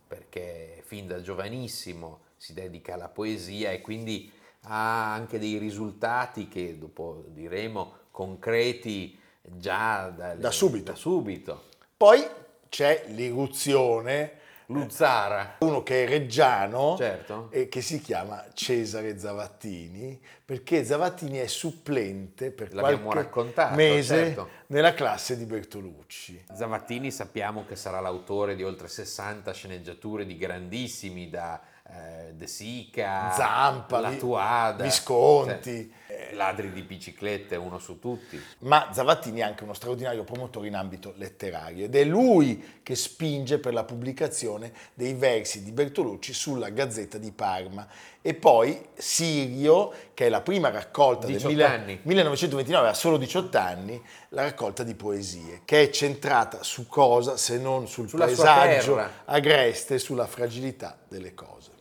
perché 0.08 0.82
fin 0.86 1.06
da 1.06 1.20
giovanissimo 1.22 2.22
si 2.36 2.52
dedica 2.52 2.94
alla 2.94 3.08
poesia 3.08 3.70
e 3.70 3.80
quindi 3.80 4.28
ha 4.62 5.12
anche 5.14 5.38
dei 5.38 5.56
risultati 5.58 6.48
che 6.48 6.76
dopo 6.78 7.22
diremo 7.28 7.98
concreti 8.10 9.16
già 9.42 10.08
dalle- 10.08 10.40
Da 10.40 10.50
subito. 10.50 10.90
da 10.90 10.96
subito. 10.96 11.64
Poi 11.96 12.26
c'è 12.68 13.04
l'irruzione, 13.10 14.32
Luzzara, 14.72 15.56
uno 15.60 15.82
che 15.82 16.04
è 16.04 16.08
reggiano 16.08 16.96
certo. 16.96 17.48
e 17.50 17.68
che 17.68 17.80
si 17.80 18.00
chiama 18.00 18.44
Cesare 18.54 19.18
Zavattini, 19.18 20.20
perché 20.44 20.84
Zavattini 20.84 21.38
è 21.38 21.46
supplente 21.46 22.50
per 22.50 22.74
L'abbiamo 22.74 23.04
qualche 23.04 23.22
raccontato, 23.22 23.74
mese 23.74 24.16
certo. 24.16 24.48
nella 24.68 24.94
classe 24.94 25.36
di 25.36 25.44
Bertolucci. 25.44 26.44
Zavattini 26.52 27.10
sappiamo 27.10 27.64
che 27.66 27.76
sarà 27.76 28.00
l'autore 28.00 28.54
di 28.54 28.62
oltre 28.64 28.88
60 28.88 29.52
sceneggiature 29.52 30.26
di 30.26 30.36
grandissimi 30.36 31.28
da 31.30 31.60
eh, 31.88 32.32
De 32.34 32.46
Sica, 32.46 33.30
Zampa, 33.32 34.00
La 34.00 34.10
Vi- 34.10 34.18
Tuada, 34.18 34.84
Visconti. 34.84 35.88
cioè, 35.90 36.00
ladri 36.32 36.72
di 36.72 36.82
biciclette, 36.82 37.56
uno 37.56 37.78
su 37.78 37.98
tutti. 37.98 38.40
Ma 38.60 38.90
Zavattini 38.92 39.40
è 39.40 39.42
anche 39.42 39.64
uno 39.64 39.74
straordinario 39.74 40.24
promotore 40.24 40.68
in 40.68 40.74
ambito 40.74 41.14
letterario 41.16 41.84
ed 41.84 41.94
è 41.94 42.04
lui 42.04 42.80
che 42.82 42.94
spinge 42.94 43.58
per 43.58 43.72
la 43.72 43.84
pubblicazione 43.84 44.72
dei 44.94 45.14
versi 45.14 45.62
di 45.62 45.70
Bertolucci 45.72 46.32
sulla 46.32 46.70
Gazzetta 46.70 47.18
di 47.18 47.32
Parma. 47.32 47.86
E 48.20 48.34
poi 48.34 48.80
Sirio, 48.94 49.92
che 50.14 50.26
è 50.26 50.28
la 50.28 50.40
prima 50.40 50.70
raccolta 50.70 51.26
del 51.26 51.36
18 51.36 51.52
mille- 51.52 51.64
anni. 51.66 52.00
1929, 52.02 52.86
aveva 52.86 52.94
solo 52.94 53.16
18 53.16 53.58
anni, 53.58 54.00
la 54.28 54.42
raccolta 54.42 54.84
di 54.84 54.94
poesie, 54.94 55.62
che 55.64 55.82
è 55.82 55.90
centrata 55.90 56.62
su 56.62 56.86
cosa 56.86 57.36
se 57.36 57.58
non 57.58 57.88
sul 57.88 58.08
Sulla 58.08 58.26
paesaggio 58.26 59.00
agreste 59.24 59.94
e 59.94 59.98
sulla 59.98 60.26
fragilità 60.26 60.96
delle 61.08 61.34
cose. 61.34 61.80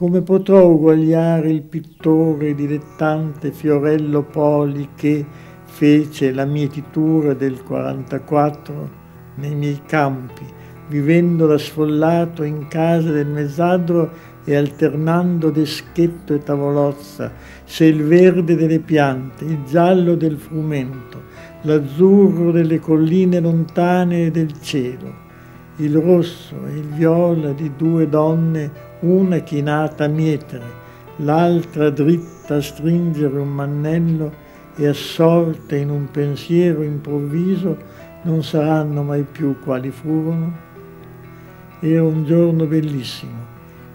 Come 0.00 0.22
potrò 0.22 0.66
uguagliare 0.66 1.50
il 1.50 1.60
pittore 1.60 2.54
dilettante 2.54 3.52
Fiorello 3.52 4.22
Poli 4.22 4.92
che 4.94 5.22
fece 5.64 6.32
la 6.32 6.46
mietitura 6.46 7.34
del 7.34 7.62
44 7.62 8.90
nei 9.34 9.54
miei 9.54 9.82
campi, 9.84 10.46
vivendo 10.88 11.46
da 11.46 11.58
sfollato 11.58 12.44
in 12.44 12.66
casa 12.68 13.10
del 13.10 13.26
mezzadro 13.26 14.10
e 14.42 14.56
alternando 14.56 15.50
deschetto 15.50 16.32
e 16.32 16.38
tavolozza, 16.38 17.30
se 17.64 17.84
il 17.84 18.02
verde 18.02 18.56
delle 18.56 18.78
piante, 18.78 19.44
il 19.44 19.64
giallo 19.66 20.14
del 20.14 20.38
frumento, 20.38 21.24
l'azzurro 21.64 22.52
delle 22.52 22.78
colline 22.78 23.38
lontane 23.38 24.24
e 24.24 24.30
del 24.30 24.62
cielo 24.62 25.28
il 25.80 25.96
rosso 25.96 26.56
e 26.66 26.76
il 26.76 26.88
viola 26.88 27.52
di 27.52 27.72
due 27.76 28.08
donne, 28.08 28.88
una 29.00 29.38
chinata 29.38 30.04
a 30.04 30.08
mietere, 30.08 30.64
l'altra 31.16 31.90
dritta 31.90 32.56
a 32.56 32.62
stringere 32.62 33.38
un 33.38 33.48
mannello 33.48 34.32
e 34.76 34.86
assorte 34.86 35.76
in 35.76 35.90
un 35.90 36.10
pensiero 36.10 36.82
improvviso, 36.82 37.76
non 38.22 38.42
saranno 38.42 39.02
mai 39.02 39.22
più 39.22 39.58
quali 39.60 39.90
furono? 39.90 40.68
Era 41.80 42.04
un 42.04 42.24
giorno 42.24 42.66
bellissimo 42.66 43.46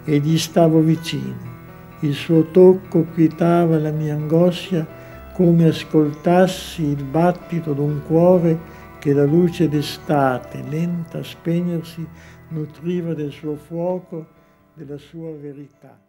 e 0.03 0.17
gli 0.19 0.37
stavo 0.37 0.79
vicino. 0.79 1.53
Il 1.99 2.13
suo 2.13 2.49
tocco 2.51 3.05
quietava 3.13 3.77
la 3.77 3.91
mia 3.91 4.15
angoscia 4.15 4.85
come 5.33 5.67
ascoltassi 5.67 6.83
il 6.83 7.03
battito 7.03 7.73
d'un 7.73 8.01
cuore 8.07 8.57
che 8.99 9.13
la 9.13 9.25
luce 9.25 9.69
d'estate, 9.69 10.63
lenta 10.67 11.19
a 11.19 11.23
spegnersi, 11.23 12.07
nutriva 12.49 13.13
del 13.13 13.31
suo 13.31 13.55
fuoco, 13.55 14.27
della 14.75 14.97
sua 14.97 15.31
verità. 15.31 15.99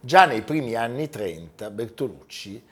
Già 0.00 0.26
nei 0.26 0.42
primi 0.42 0.74
anni 0.74 1.08
30 1.08 1.70
Bertolucci 1.70 2.62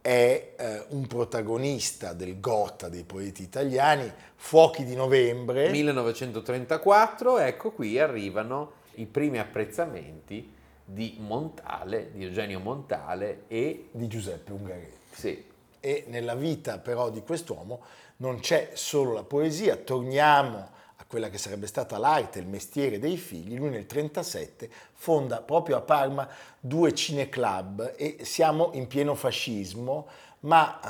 è 0.00 0.54
eh, 0.56 0.84
un 0.90 1.06
protagonista 1.06 2.12
del 2.12 2.40
Gotta 2.40 2.88
dei 2.88 3.04
poeti 3.04 3.42
italiani, 3.42 4.12
Fuochi 4.36 4.84
di 4.84 4.94
novembre, 4.94 5.70
1934, 5.70 7.38
ecco 7.38 7.70
qui 7.70 7.98
arrivano 7.98 8.82
i 8.96 9.06
primi 9.06 9.38
apprezzamenti 9.38 10.52
di 10.84 11.16
Montale, 11.20 12.10
di 12.12 12.24
Eugenio 12.24 12.60
Montale 12.60 13.44
e 13.48 13.88
di 13.90 14.06
Giuseppe 14.06 14.52
Ungaretti. 14.52 14.98
sì, 15.10 15.44
E 15.80 16.04
nella 16.08 16.34
vita 16.34 16.78
però 16.78 17.08
di 17.10 17.22
quest'uomo 17.22 17.80
non 18.18 18.40
c'è 18.40 18.72
solo 18.74 19.12
la 19.12 19.24
poesia, 19.24 19.76
torniamo 19.76 20.68
a 21.04 21.06
quella 21.06 21.28
che 21.28 21.38
sarebbe 21.38 21.66
stata 21.66 21.98
l'arte, 21.98 22.38
il 22.38 22.46
mestiere 22.46 22.98
dei 22.98 23.16
figli. 23.18 23.56
Lui 23.56 23.68
nel 23.70 23.84
1937 23.86 24.70
fonda 24.94 25.42
proprio 25.42 25.76
a 25.76 25.80
Parma 25.82 26.26
due 26.58 26.94
cineclub 26.94 27.92
e 27.96 28.18
siamo 28.22 28.70
in 28.72 28.86
pieno 28.86 29.14
fascismo, 29.14 30.06
ma 30.40 30.80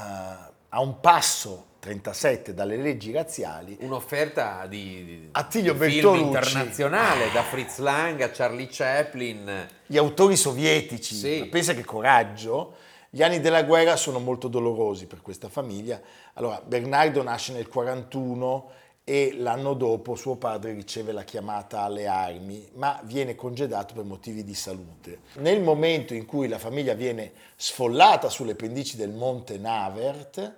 eh, 0.49 0.53
a 0.71 0.81
un 0.81 1.01
passo 1.01 1.67
37 1.81 2.55
dalle 2.55 2.77
leggi 2.79 3.13
razziali 3.13 3.77
un'offerta 3.81 4.67
di, 4.67 5.05
di- 5.05 5.29
Attilio 5.33 5.75
di 5.75 5.91
film 5.91 6.15
internazionale, 6.15 7.31
da 7.33 7.43
Fritz 7.43 7.79
Lang 7.79 8.21
a 8.23 8.31
Charlie 8.31 8.69
Chaplin. 8.71 9.69
gli 9.87 9.99
autori 9.99 10.37
sovietici, 10.37 11.15
Sì. 11.15 11.39
ma 11.41 11.47
pensa 11.51 11.75
che 11.75 11.85
coraggio. 11.85 12.77
Gli 13.11 13.23
anni 13.23 13.39
della 13.41 13.63
guerra 13.63 13.95
sono 13.95 14.19
molto 14.19 14.49
dolorosi 14.49 15.07
per 15.07 15.21
questa 15.23 15.49
famiglia. 15.49 16.01
Allora, 16.33 16.61
Bernardo 16.65 17.23
nasce 17.23 17.53
nel 17.53 17.69
41 17.69 18.71
e 19.05 19.35
l'anno 19.37 19.75
dopo 19.75 20.15
suo 20.15 20.37
padre 20.37 20.73
riceve 20.73 21.13
la 21.13 21.25
chiamata 21.25 21.83
alle 21.83 22.07
armi, 22.07 22.67
ma 22.75 22.99
viene 23.05 23.35
congedato 23.35 23.93
per 23.93 24.05
motivi 24.05 24.43
di 24.43 24.55
salute. 24.55 25.21
Nel 25.35 25.61
momento 25.61 26.15
in 26.15 26.25
cui 26.25 26.49
la 26.49 26.59
famiglia 26.59 26.95
viene 26.95 27.33
sfollata 27.55 28.31
sulle 28.31 28.55
pendici 28.55 28.97
del 28.97 29.11
Monte 29.11 29.59
Navert, 29.59 30.55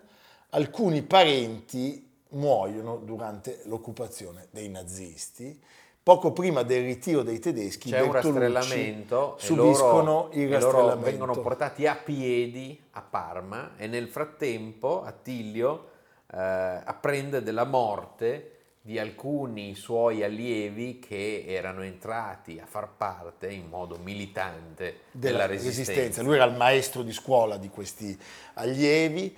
alcuni 0.50 1.02
parenti 1.02 2.08
muoiono 2.30 2.98
durante 2.98 3.62
l'occupazione 3.64 4.46
dei 4.50 4.68
nazisti. 4.68 5.60
Poco 6.00 6.30
prima 6.30 6.62
del 6.62 6.84
ritiro 6.84 7.24
dei 7.24 7.40
tedeschi, 7.40 7.90
C'è 7.90 8.00
un 8.00 8.12
Bertolucci 8.12 8.52
rastrellamento 8.52 9.36
e 9.38 9.40
subiscono 9.42 10.04
loro, 10.04 10.30
il 10.34 10.48
rastrellamento. 10.48 11.00
vengono 11.00 11.32
portati 11.40 11.84
a 11.88 11.96
piedi 11.96 12.80
a 12.92 13.02
Parma 13.02 13.72
e 13.76 13.88
nel 13.88 14.06
frattempo 14.06 15.02
Attilio 15.02 15.94
eh, 16.36 16.82
apprende 16.84 17.42
della 17.42 17.64
morte 17.64 18.50
di 18.82 18.98
alcuni 18.98 19.74
suoi 19.74 20.22
allievi 20.22 21.00
che 21.00 21.44
erano 21.46 21.82
entrati 21.82 22.60
a 22.62 22.66
far 22.66 22.88
parte 22.96 23.48
in 23.48 23.68
modo 23.68 23.96
militante 23.96 25.00
della, 25.10 25.38
della 25.38 25.46
resistenza. 25.46 25.90
resistenza. 25.90 26.22
Lui 26.22 26.34
era 26.36 26.44
il 26.44 26.54
maestro 26.54 27.02
di 27.02 27.12
scuola 27.12 27.56
di 27.56 27.68
questi 27.68 28.16
allievi. 28.54 29.36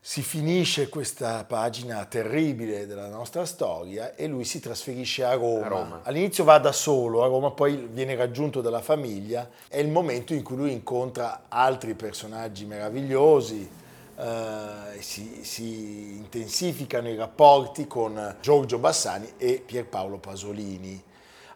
Si 0.00 0.22
finisce 0.22 0.88
questa 0.88 1.44
pagina 1.44 2.04
terribile 2.06 2.86
della 2.86 3.08
nostra 3.08 3.44
storia 3.44 4.14
e 4.14 4.26
lui 4.26 4.44
si 4.44 4.58
trasferisce 4.58 5.22
a 5.22 5.34
Roma. 5.34 5.64
A 5.64 5.68
Roma. 5.68 6.00
All'inizio 6.04 6.44
va 6.44 6.58
da 6.58 6.72
solo 6.72 7.22
a 7.24 7.26
Roma, 7.26 7.50
poi 7.50 7.88
viene 7.90 8.14
raggiunto 8.14 8.60
dalla 8.60 8.80
famiglia. 8.80 9.50
È 9.68 9.78
il 9.78 9.88
momento 9.88 10.32
in 10.32 10.42
cui 10.42 10.56
lui 10.56 10.72
incontra 10.72 11.44
altri 11.48 11.94
personaggi 11.94 12.64
meravigliosi, 12.64 13.80
eh, 14.22 15.02
si, 15.02 15.40
si 15.42 16.16
intensificano 16.16 17.08
i 17.08 17.16
rapporti 17.16 17.88
con 17.88 18.36
Giorgio 18.40 18.78
Bassani 18.78 19.32
e 19.36 19.60
Pierpaolo 19.66 20.18
Pasolini. 20.18 21.02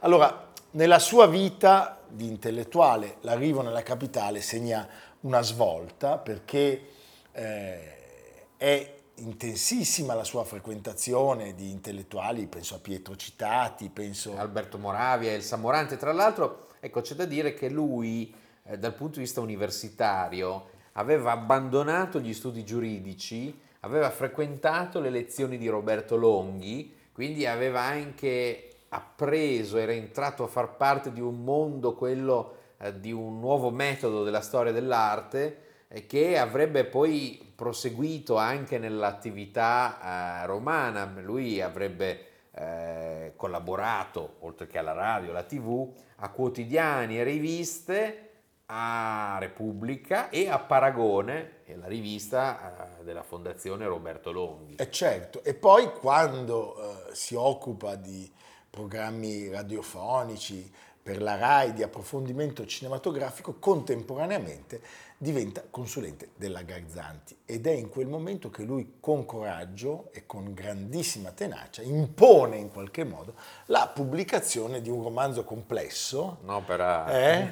Allora, 0.01 0.51
nella 0.73 0.99
sua 0.99 1.27
vita 1.27 2.01
di 2.09 2.27
intellettuale, 2.27 3.19
l'arrivo 3.21 3.63
nella 3.63 3.85
capitale 3.85 4.41
segna 4.41 4.87
una 5.21 5.43
svolta 5.43 6.19
perché 6.19 6.89
eh, 7.31 7.95
è 8.57 8.95
intensissima 9.19 10.15
la 10.15 10.25
sua 10.25 10.45
frequentazione 10.45 11.55
di 11.55 11.71
intellettuali, 11.71 12.49
penso 12.49 12.75
a 12.75 12.79
Pietro 12.79 13.15
Citati, 13.15 13.91
penso 13.91 14.37
Alberto 14.37 14.77
Moravia 14.77 15.33
il 15.33 15.45
Samorante. 15.45 15.97
Tra 15.97 16.13
l'altro, 16.13 16.67
ecco, 16.81 17.01
c'è 17.01 17.15
da 17.15 17.27
dire 17.27 17.55
che 17.55 17.69
lui, 17.69 18.35
eh, 18.65 18.77
dal 18.77 18.95
punto 18.95 19.15
di 19.15 19.21
vista 19.21 19.41
universitario, 19.41 20.75
aveva 20.99 21.33
abbandonato 21.33 22.21
gli 22.21 22.33
studi 22.33 22.65
giuridici, 22.65 23.59
aveva 23.81 24.11
frequentato 24.11 25.01
le 25.01 25.11
lezioni 25.11 25.59
di 25.59 25.69
Roberto 25.69 26.17
Longhi, 26.17 26.95
quindi 27.13 27.47
aveva 27.47 27.81
anche 27.81 28.71
appreso, 28.89 29.79
era 29.79 29.93
entrato 29.93 30.45
a 30.45 30.49
far 30.49 30.77
parte 30.77 31.13
di 31.13 31.21
un 31.21 31.43
mondo, 31.43 31.95
quello 31.95 32.57
eh, 32.79 32.99
di 32.99 33.13
un 33.13 33.41
nuovo 33.41 33.71
metodo 33.71 34.25
della 34.25 34.41
storia 34.41 34.73
dell'arte, 34.73 35.65
eh, 35.89 36.07
che 36.07 36.39
avrebbe 36.39 36.85
poi 36.85 37.53
proseguito 37.55 38.37
anche 38.37 38.79
nell'attività 38.79 40.43
eh, 40.43 40.47
romana. 40.47 41.13
Lui 41.23 41.61
avrebbe 41.61 42.21
eh, 42.53 43.33
collaborato, 43.37 44.37
oltre 44.41 44.67
che 44.67 44.79
alla 44.79 44.93
radio, 44.93 45.31
alla 45.31 45.43
tv, 45.43 45.93
a 46.17 46.31
quotidiani 46.31 47.19
e 47.19 47.23
riviste 47.23 48.26
a 48.67 49.37
Repubblica 49.39 50.29
e 50.29 50.49
a 50.49 50.59
Paragone, 50.59 51.63
è 51.65 51.77
la 51.77 51.87
rivista 51.87 52.99
eh, 52.99 53.05
della 53.05 53.23
Fondazione 53.23 53.87
Roberto 53.87 54.33
Longhi. 54.33 54.75
E 54.77 54.91
certo, 54.91 55.45
e 55.45 55.55
poi 55.55 55.93
quando 55.93 56.77
eh, 57.11 57.15
si 57.15 57.35
occupa 57.35 57.95
di 57.95 58.31
programmi 58.69 59.49
radiofonici 59.49 60.71
per 61.07 61.23
la 61.23 61.37
RAI 61.37 61.73
di 61.73 61.85
approfondimento 61.85 62.67
cinematografico, 62.67 63.61
contemporaneamente 63.61 64.81
diventa 65.17 65.63
consulente 65.71 66.31
della 66.35 66.63
Garzanti 66.63 67.39
ed 67.47 67.69
è 67.69 67.71
in 67.71 67.89
quel 67.89 68.09
momento 68.09 68.51
che 68.51 68.65
lui 68.65 68.95
con 68.99 69.25
coraggio 69.25 70.09
e 70.11 70.27
con 70.27 70.53
grandissima 70.53 71.31
tenacia 71.31 71.83
impone 71.83 72.57
in 72.57 72.73
qualche 72.73 73.05
modo 73.05 73.35
la 73.67 73.87
pubblicazione 73.87 74.81
di 74.83 74.91
un 74.91 75.05
romanzo 75.05 75.45
complesso 75.45 76.39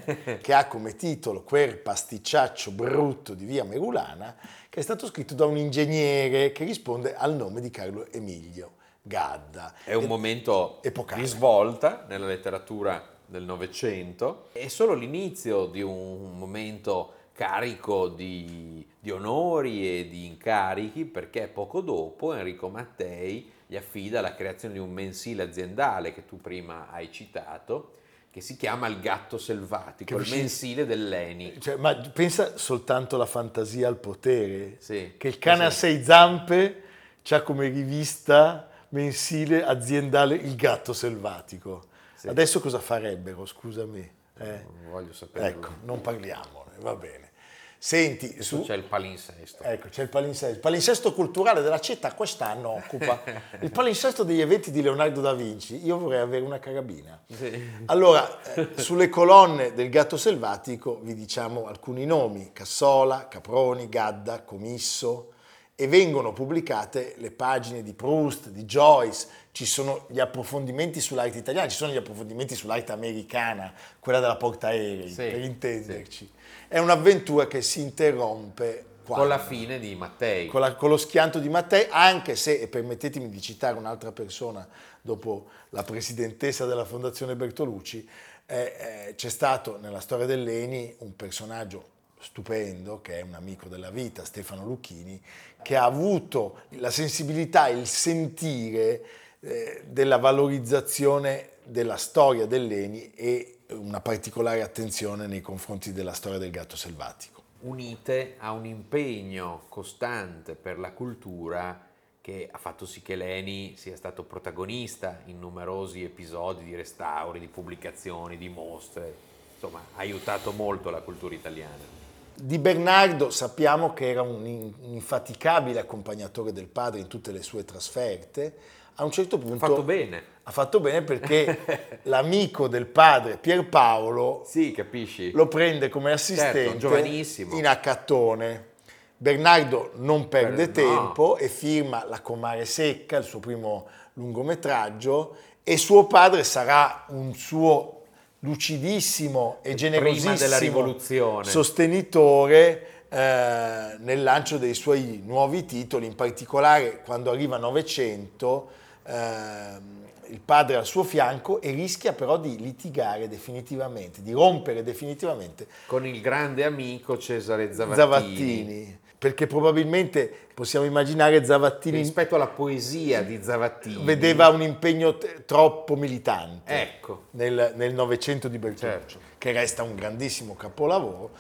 eh, 0.05 0.39
che 0.43 0.53
ha 0.53 0.67
come 0.67 0.97
titolo 0.97 1.45
Quel 1.45 1.79
pasticciaccio 1.79 2.73
brutto 2.73 3.35
di 3.35 3.45
via 3.45 3.63
Merulana 3.63 4.35
che 4.69 4.81
è 4.81 4.83
stato 4.83 5.07
scritto 5.07 5.35
da 5.35 5.47
un 5.47 5.57
ingegnere 5.57 6.51
che 6.51 6.65
risponde 6.65 7.15
al 7.15 7.37
nome 7.37 7.61
di 7.61 7.71
Carlo 7.71 8.11
Emilio 8.11 8.73
Gadda. 9.01 9.75
È 9.85 9.95
un 9.95 10.05
E- 10.05 10.09
momento 10.09 10.83
epocale. 10.83 11.21
di 11.21 11.29
svolta 11.29 12.05
nella 12.09 12.27
letteratura 12.27 13.13
del 13.35 13.43
Novecento, 13.45 14.49
è 14.53 14.69
solo 14.69 14.95
l'inizio 14.95 15.67
di 15.67 15.83
un 15.83 16.39
momento 16.39 17.13
carico 17.33 18.07
di, 18.09 18.87
di 19.01 19.11
onori 19.11 19.99
e 19.99 20.09
di 20.09 20.27
incarichi 20.27 21.05
perché 21.05 21.49
poco 21.49 21.81
dopo 21.81 22.33
Enrico 22.33 22.69
Mattei 22.69 23.51
gli 23.67 23.75
affida 23.75 24.21
la 24.21 24.37
creazione 24.37 24.75
di 24.75 24.81
un 24.81 24.93
mensile 24.93 25.43
aziendale 25.43 26.15
che 26.15 26.25
tu 26.25 26.41
prima 26.41 26.91
hai 26.93 27.11
citato 27.11 27.95
che 28.31 28.41
si 28.41 28.57
chiama 28.57 28.87
Il 28.89 29.01
Gatto 29.01 29.39
Selvatico, 29.39 30.17
il 30.17 30.29
mensile 30.29 30.87
dell'Eni. 30.87 31.61
Cioè, 31.61 31.77
ma 31.77 31.95
pensa 31.95 32.57
soltanto 32.57 33.17
la 33.17 33.27
fantasia 33.27 33.87
al 33.87 33.97
potere, 33.97 34.77
Sì, 34.79 35.15
che 35.17 35.29
il 35.29 35.39
cane 35.39 35.65
a 35.65 35.71
sì. 35.71 35.79
sei 35.79 36.05
zampe 36.05 36.83
ha 37.31 37.43
come 37.43 37.69
rivista 37.69 38.69
mensile 38.91 39.65
aziendale 39.65 40.35
Il 40.35 40.57
gatto 40.57 40.93
selvatico. 40.93 41.93
Sì. 42.25 42.31
Adesso 42.31 42.59
cosa 42.61 42.79
farebbero, 42.79 43.45
scusami? 43.45 44.01
Eh? 44.39 44.65
Non 44.65 44.91
voglio 44.91 45.13
saperlo. 45.13 45.47
Ecco, 45.47 45.69
non 45.83 46.01
parliamone, 46.01 46.77
va 46.79 46.97
bene. 46.97 47.33
Senti, 47.77 48.43
su, 48.43 48.63
c'è 48.63 48.77
il 48.77 48.85
palinsesto. 48.85 49.63
Ecco, 49.63 49.89
c'è 49.91 50.05
il 50.05 50.09
palinsesto. 50.09 50.55
Il 50.55 50.61
palinsesto 50.61 51.13
culturale 51.13 51.61
della 51.61 51.81
città 51.81 52.15
quest'anno 52.15 52.71
occupa 52.71 53.23
il 53.61 53.71
palinsesto 53.71 54.23
degli 54.23 54.41
eventi 54.41 54.71
di 54.71 54.81
Leonardo 54.81 55.21
da 55.21 55.35
Vinci. 55.35 55.85
Io 55.85 55.99
vorrei 55.99 56.21
avere 56.21 56.47
una 56.47 56.59
carabina. 56.59 57.23
Sì. 57.31 57.83
Allora, 57.85 58.41
eh, 58.55 58.71
sulle 58.77 59.11
colonne 59.11 59.75
del 59.75 59.91
gatto 59.91 60.17
selvatico 60.17 61.01
vi 61.03 61.15
diciamo 61.15 61.67
alcuni 61.67 62.07
nomi, 62.07 62.53
Cassola, 62.55 63.29
Caproni, 63.29 63.91
Gadda, 63.91 64.45
Comisso, 64.45 65.34
e 65.77 65.89
vengono 65.89 66.33
pubblicate 66.33 67.15
le 67.19 67.31
pagine 67.31 67.83
di 67.83 67.93
Proust, 67.95 68.49
di 68.49 68.65
Joyce, 68.65 69.27
ci 69.51 69.67
sono 69.67 70.07
gli 70.09 70.21
approfondimenti 70.21 71.01
sull'arte 71.01 71.39
italiana, 71.39 71.69
ci 71.69 71.77
sono 71.77 71.93
gli 71.93 71.97
approfondimenti 71.97 72.55
sull'arte 72.55 72.93
americana, 72.93 73.73
quella 73.99 74.21
della 74.21 74.37
portaerei, 74.37 75.09
Sì, 75.09 75.15
per 75.17 75.41
intenderci. 75.41 76.31
È 76.69 76.79
un'avventura 76.79 77.47
che 77.47 77.61
si 77.63 77.81
interrompe 77.81 78.85
Con 79.05 79.17
quando? 79.17 79.27
la 79.27 79.39
fine 79.39 79.79
di 79.79 79.95
Mattei. 79.97 80.47
con, 80.47 80.61
la- 80.61 80.75
con 80.75 80.89
lo 80.91 80.97
schianto 80.97 81.39
di 81.39 81.49
Mattei, 81.49 81.87
anche 81.91 82.37
se, 82.37 82.59
e 82.61 82.69
permettetemi 82.69 83.29
di 83.29 83.41
citare 83.41 83.77
un'altra 83.77 84.13
persona 84.13 84.67
dopo 85.01 85.47
la 85.71 85.83
presidentessa 85.83 86.67
della 86.67 86.85
Fondazione 86.85 87.35
Bertolucci, 87.37 88.09
eh, 88.47 89.07
eh, 89.09 89.15
c'è 89.15 89.29
stato 89.29 89.79
nella 89.81 90.01
storia 90.01 90.27
dell'Eni 90.27 90.95
un 90.99 91.15
personaggio 91.17 91.91
stupendo, 92.25 93.01
che 93.01 93.19
è 93.19 93.23
un 93.23 93.35
amico 93.35 93.69
della 93.69 93.91
vita, 93.91 94.25
Stefano 94.25 94.65
Lucchini, 94.65 95.21
che 95.63 95.77
ha 95.77 95.85
avuto 95.85 96.63
la 96.71 96.91
sensibilità, 96.91 97.69
il 97.69 97.87
sentire 97.87 99.05
eh, 99.41 99.85
della 99.87 100.17
valorizzazione 100.17 101.51
della 101.65 101.97
storia 101.97 102.47
dell'Eni 102.47 103.13
e 103.15 103.59
una 103.69 104.01
particolare 104.01 104.63
attenzione 104.63 105.27
nei 105.27 105.41
confronti 105.41 105.93
della 105.93 106.13
storia 106.13 106.39
del 106.39 106.51
gatto 106.51 106.77
selvatico. 106.77 107.43
unite 107.61 108.35
a 108.39 108.53
un 108.53 108.67
impegno 108.67 109.65
costante 109.69 110.55
per 110.55 110.79
la 110.79 110.93
cultura 110.93 111.89
che 112.21 112.49
ha 112.51 112.59
fatto 112.59 112.87
sì 112.87 113.03
che 113.03 113.17
Leni 113.17 113.75
sia 113.77 113.97
stato 113.97 114.23
protagonista 114.23 115.21
in 115.27 115.39
numerosi 115.39 116.03
episodi 116.03 116.65
di 116.65 116.75
restauri, 116.75 117.39
di 117.39 117.49
pubblicazioni, 117.49 118.37
di 118.39 118.49
mostre, 118.49 119.15
insomma 119.55 119.81
ha 119.95 119.99
aiutato 119.99 120.53
molto 120.53 120.91
la 120.91 121.01
cultura 121.01 121.35
italiana. 121.35 122.04
Di 122.37 122.59
Bernardo 122.59 123.31
sappiamo 123.31 123.93
che 123.93 124.11
era 124.11 124.23
un 124.23 124.45
in- 124.47 124.73
un 124.83 124.93
infaticabile 124.95 125.79
accompagnatore 125.79 126.53
del 126.53 126.67
padre 126.67 127.01
in 127.01 127.07
tutte 127.07 127.31
le 127.33 127.43
sue 127.43 127.65
trasferte. 127.65 128.55
A 128.97 129.05
un 129.05 129.11
certo 129.11 129.39
punto 129.39 129.65
Ha 129.65 129.69
fatto 129.69 129.83
bene. 129.83 130.23
ha 130.45 130.51
fatto 130.51 130.79
bene 130.81 131.03
perché 131.03 132.01
l'amico 132.05 132.69
del 132.69 132.87
padre 132.87 133.39
Pierpaolo 133.39 134.45
Sì, 134.47 134.73
capisci? 134.73 135.31
lo 135.33 135.49
prende 135.49 135.89
come 135.89 136.13
assistente 136.13 136.63
Certo, 136.65 136.79
giovanissimo. 136.79 137.57
in 137.57 137.67
accattone. 137.67 138.73
Bernardo 139.17 139.93
non 139.97 140.29
perde 140.29 140.69
Per- 140.69 140.85
no. 140.85 140.91
tempo 140.97 141.37
e 141.37 141.49
firma 141.49 142.05
La 142.05 142.21
Comare 142.21 142.65
Secca, 142.67 143.17
il 143.17 143.25
suo 143.25 143.39
primo 143.41 143.87
lungometraggio, 144.15 145.37
e 145.63 145.77
suo 145.77 146.07
padre 146.07 146.45
sarà 146.45 147.05
un 147.09 147.33
suo 147.35 148.03
lucidissimo 148.45 149.59
e 149.63 149.75
generosissimo 149.75 150.97
sostenitore 151.43 152.87
eh, 153.09 153.97
nel 153.99 154.23
lancio 154.23 154.59
dei 154.59 154.75
suoi 154.75 155.23
nuovi 155.25 155.65
titoli, 155.65 156.07
in 156.07 156.15
particolare 156.15 157.01
quando 157.05 157.31
arriva 157.31 157.57
Novecento, 157.57 158.69
ehm, 159.07 160.03
il 160.29 160.41
padre 160.41 160.77
al 160.77 160.87
suo 160.87 161.05
fianco 161.05 161.61
e 161.61 161.71
rischia 161.71 162.13
però 162.13 162.39
di 162.39 162.59
litigare 162.59 163.29
definitivamente, 163.29 164.23
di 164.23 164.33
rompere 164.33 164.83
definitivamente 164.83 165.67
Con 165.87 166.07
il 166.07 166.21
grande 166.21 166.65
amico 166.65 167.17
Cesare 167.19 167.73
Zavattini. 167.73 167.97
Zavattini, 167.97 168.99
perché 169.25 169.47
probabilmente 169.47 170.31
possiamo 170.53 170.85
immaginare 170.85 171.43
Zavattini 171.47 171.97
Rispetto 171.97 172.35
alla 172.35 172.47
poesia 172.49 173.23
di 173.23 173.43
Zavattini. 173.43 174.05
vedeva 174.05 174.49
un 174.49 174.61
impegno 174.61 175.17
t- 175.17 175.47
troppo 175.47 175.97
militante 175.97 176.79
Ecco. 176.83 177.29
nel 177.31 177.73
nel 177.75 177.95
Novecento 177.95 178.49
di 178.49 178.59
Bertolucci, 178.59 179.15
Certo. 179.15 179.19
che 179.39 179.53
resta 179.53 179.83
un 179.83 179.95
grandissimo 179.95 180.55
capolavoro. 180.57 181.31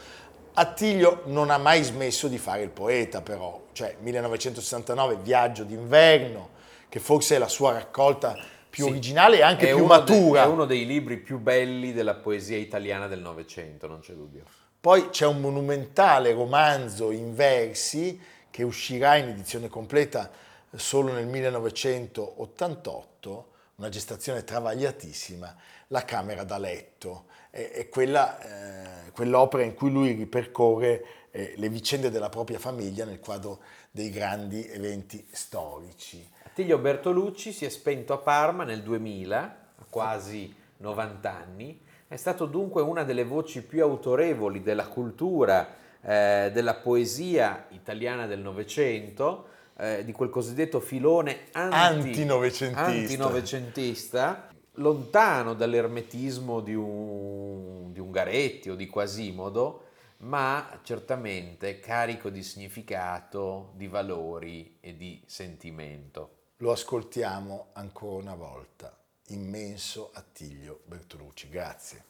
Attilio 0.54 1.24
non 1.26 1.50
ha 1.50 1.58
mai 1.58 1.82
smesso 1.82 2.26
di 2.26 2.38
fare 2.38 2.62
il 2.62 2.70
poeta, 2.70 3.20
però, 3.20 3.64
cioè 3.72 3.96
1969, 4.00 5.18
Viaggio 5.22 5.64
d'inverno, 5.64 6.48
che 6.88 7.00
forse 7.00 7.34
è 7.36 7.38
la 7.38 7.48
sua 7.48 7.72
raccolta 7.74 8.34
più 8.70 8.84
Sì. 8.84 8.90
originale 8.92 9.36
e 9.36 9.42
anche 9.42 9.66
più 9.74 9.84
matura. 9.84 10.44
è 10.44 10.46
uno 10.46 10.64
dei 10.64 10.86
libri 10.86 11.18
più 11.18 11.38
belli 11.38 11.92
della 11.92 12.14
poesia 12.14 12.56
italiana 12.56 13.08
del 13.08 13.20
Novecento, 13.20 13.86
non 13.86 14.00
c'è 14.00 14.14
dubbio. 14.14 14.44
Poi 14.84 15.08
c'è 15.08 15.24
un 15.24 15.40
monumentale 15.40 16.34
romanzo 16.34 17.10
in 17.10 17.34
versi 17.34 18.20
che 18.50 18.64
uscirà 18.64 19.16
in 19.16 19.28
edizione 19.28 19.70
completa 19.70 20.30
solo 20.74 21.10
nel 21.10 21.26
1988, 21.26 23.52
una 23.76 23.88
gestazione 23.88 24.44
travagliatissima, 24.44 25.56
La 25.86 26.04
Camera 26.04 26.44
da 26.44 26.58
letto. 26.58 27.28
È, 27.48 27.88
quella, 27.88 29.06
eh, 29.06 29.10
quell'opera 29.12 29.62
in 29.62 29.72
cui 29.72 29.90
lui 29.90 30.12
ripercorre 30.12 31.30
eh, 31.30 31.54
le 31.56 31.70
vicende 31.70 32.10
della 32.10 32.28
propria 32.28 32.58
famiglia 32.58 33.06
nel 33.06 33.20
quadro 33.20 33.60
dei 33.90 34.10
grandi 34.10 34.68
eventi 34.68 35.26
storici. 35.30 36.30
Attilio 36.42 36.76
Bertolucci 36.76 37.54
si 37.54 37.64
è 37.64 37.70
spento 37.70 38.12
a 38.12 38.18
Parma 38.18 38.64
nel 38.64 38.82
2000, 38.82 39.56
a 39.78 39.84
quasi 39.88 40.54
90 40.76 41.34
anni. 41.34 41.80
È 42.14 42.16
stato 42.16 42.46
dunque 42.46 42.80
una 42.80 43.02
delle 43.02 43.24
voci 43.24 43.60
più 43.60 43.82
autorevoli 43.82 44.62
della 44.62 44.86
cultura, 44.86 45.74
eh, 46.00 46.48
della 46.52 46.74
poesia 46.74 47.66
italiana 47.70 48.26
del 48.28 48.38
Novecento, 48.38 49.46
eh, 49.76 50.04
di 50.04 50.12
quel 50.12 50.30
cosiddetto 50.30 50.78
filone 50.78 51.46
anti- 51.50 52.10
Antinovecentista. 52.10 52.84
antinovecentista, 52.84 54.48
lontano 54.74 55.54
dall'ermetismo 55.54 56.60
di 56.60 56.76
un, 56.76 57.90
di 57.90 57.98
Ungaretti 57.98 58.70
o 58.70 58.76
di 58.76 58.86
Quasimodo, 58.86 59.86
ma 60.18 60.78
certamente 60.84 61.80
carico 61.80 62.30
di 62.30 62.44
significato, 62.44 63.72
di 63.74 63.88
valori 63.88 64.76
e 64.78 64.96
di 64.96 65.20
sentimento. 65.26 66.42
Lo 66.58 66.70
ascoltiamo 66.70 67.70
ancora 67.72 68.22
una 68.22 68.36
volta. 68.36 68.96
Immenso 69.28 70.10
Attilio 70.12 70.80
Bertolucci. 70.86 71.48
Grazie. 71.48 72.04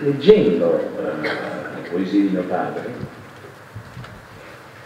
leggendo 0.00 0.80
le 1.20 1.88
poesie 1.88 2.22
di 2.22 2.28
mio 2.28 2.44
padre, 2.44 2.82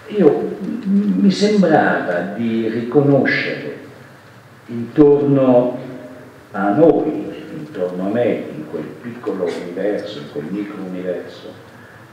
io 0.08 0.56
mi 0.84 1.30
sembrava 1.30 2.34
di 2.34 2.68
riconoscere 2.68 3.86
intorno 4.66 5.78
a 6.50 6.70
noi, 6.70 7.44
intorno 7.56 8.06
a 8.06 8.10
me, 8.10 8.44
in 8.56 8.70
quel 8.70 8.84
piccolo 8.84 9.44
universo, 9.44 10.18
in 10.18 10.30
quel 10.32 10.46
micro 10.46 10.82
universo, 10.82 11.52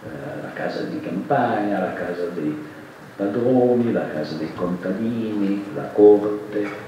eh, 0.04 0.42
la 0.42 0.54
casa 0.54 0.84
di 0.84 1.00
campagna, 1.00 1.80
la 1.80 1.94
casa 1.94 2.26
dei 2.28 2.56
padroni, 3.16 3.92
la 3.92 4.08
casa 4.10 4.36
dei 4.36 4.54
contadini, 4.54 5.64
la 5.74 5.88
corte. 5.88 6.85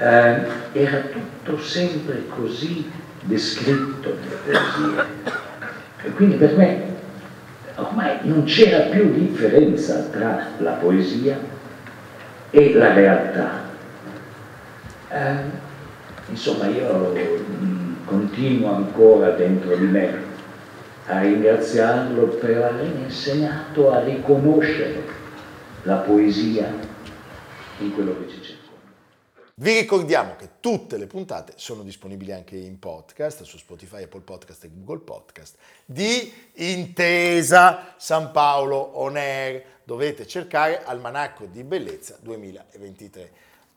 Eh, 0.00 0.46
era 0.72 1.00
tutto 1.12 1.60
sempre 1.60 2.26
così 2.26 2.90
descritto 3.20 4.16
nelle 4.18 4.36
poesie. 4.46 5.04
E 6.04 6.10
quindi 6.12 6.36
per 6.36 6.56
me 6.56 6.82
ormai 7.74 8.16
non 8.22 8.44
c'era 8.44 8.88
più 8.88 9.12
differenza 9.12 10.06
tra 10.10 10.46
la 10.56 10.70
poesia 10.72 11.38
e 12.48 12.72
la 12.72 12.94
realtà. 12.94 13.68
Eh, 15.10 15.34
insomma, 16.30 16.66
io 16.68 17.14
continuo 18.06 18.74
ancora 18.74 19.32
dentro 19.32 19.76
di 19.76 19.84
me 19.84 20.28
a 21.08 21.20
ringraziarlo 21.20 22.22
per 22.24 22.56
avermi 22.56 23.02
insegnato 23.02 23.92
a 23.92 24.02
riconoscere 24.02 25.02
la 25.82 25.96
poesia 25.96 26.72
in 27.80 27.92
quello 27.92 28.16
che 28.18 28.30
ci 28.30 28.42
circonda. 28.42 28.59
Vi 29.60 29.74
ricordiamo 29.74 30.36
che 30.36 30.52
tutte 30.58 30.96
le 30.96 31.06
puntate 31.06 31.52
sono 31.56 31.82
disponibili 31.82 32.32
anche 32.32 32.56
in 32.56 32.78
podcast 32.78 33.42
su 33.42 33.58
Spotify, 33.58 34.04
Apple 34.04 34.22
Podcast 34.22 34.64
e 34.64 34.70
Google 34.72 35.04
Podcast 35.04 35.56
di 35.84 36.32
Intesa 36.54 37.92
San 37.98 38.30
Paolo 38.30 38.78
On 38.78 39.18
Air. 39.18 39.62
Dovete 39.84 40.26
cercare 40.26 40.82
Almanacco 40.82 41.44
di 41.44 41.62
Bellezza 41.62 42.16
2023. 42.22 43.32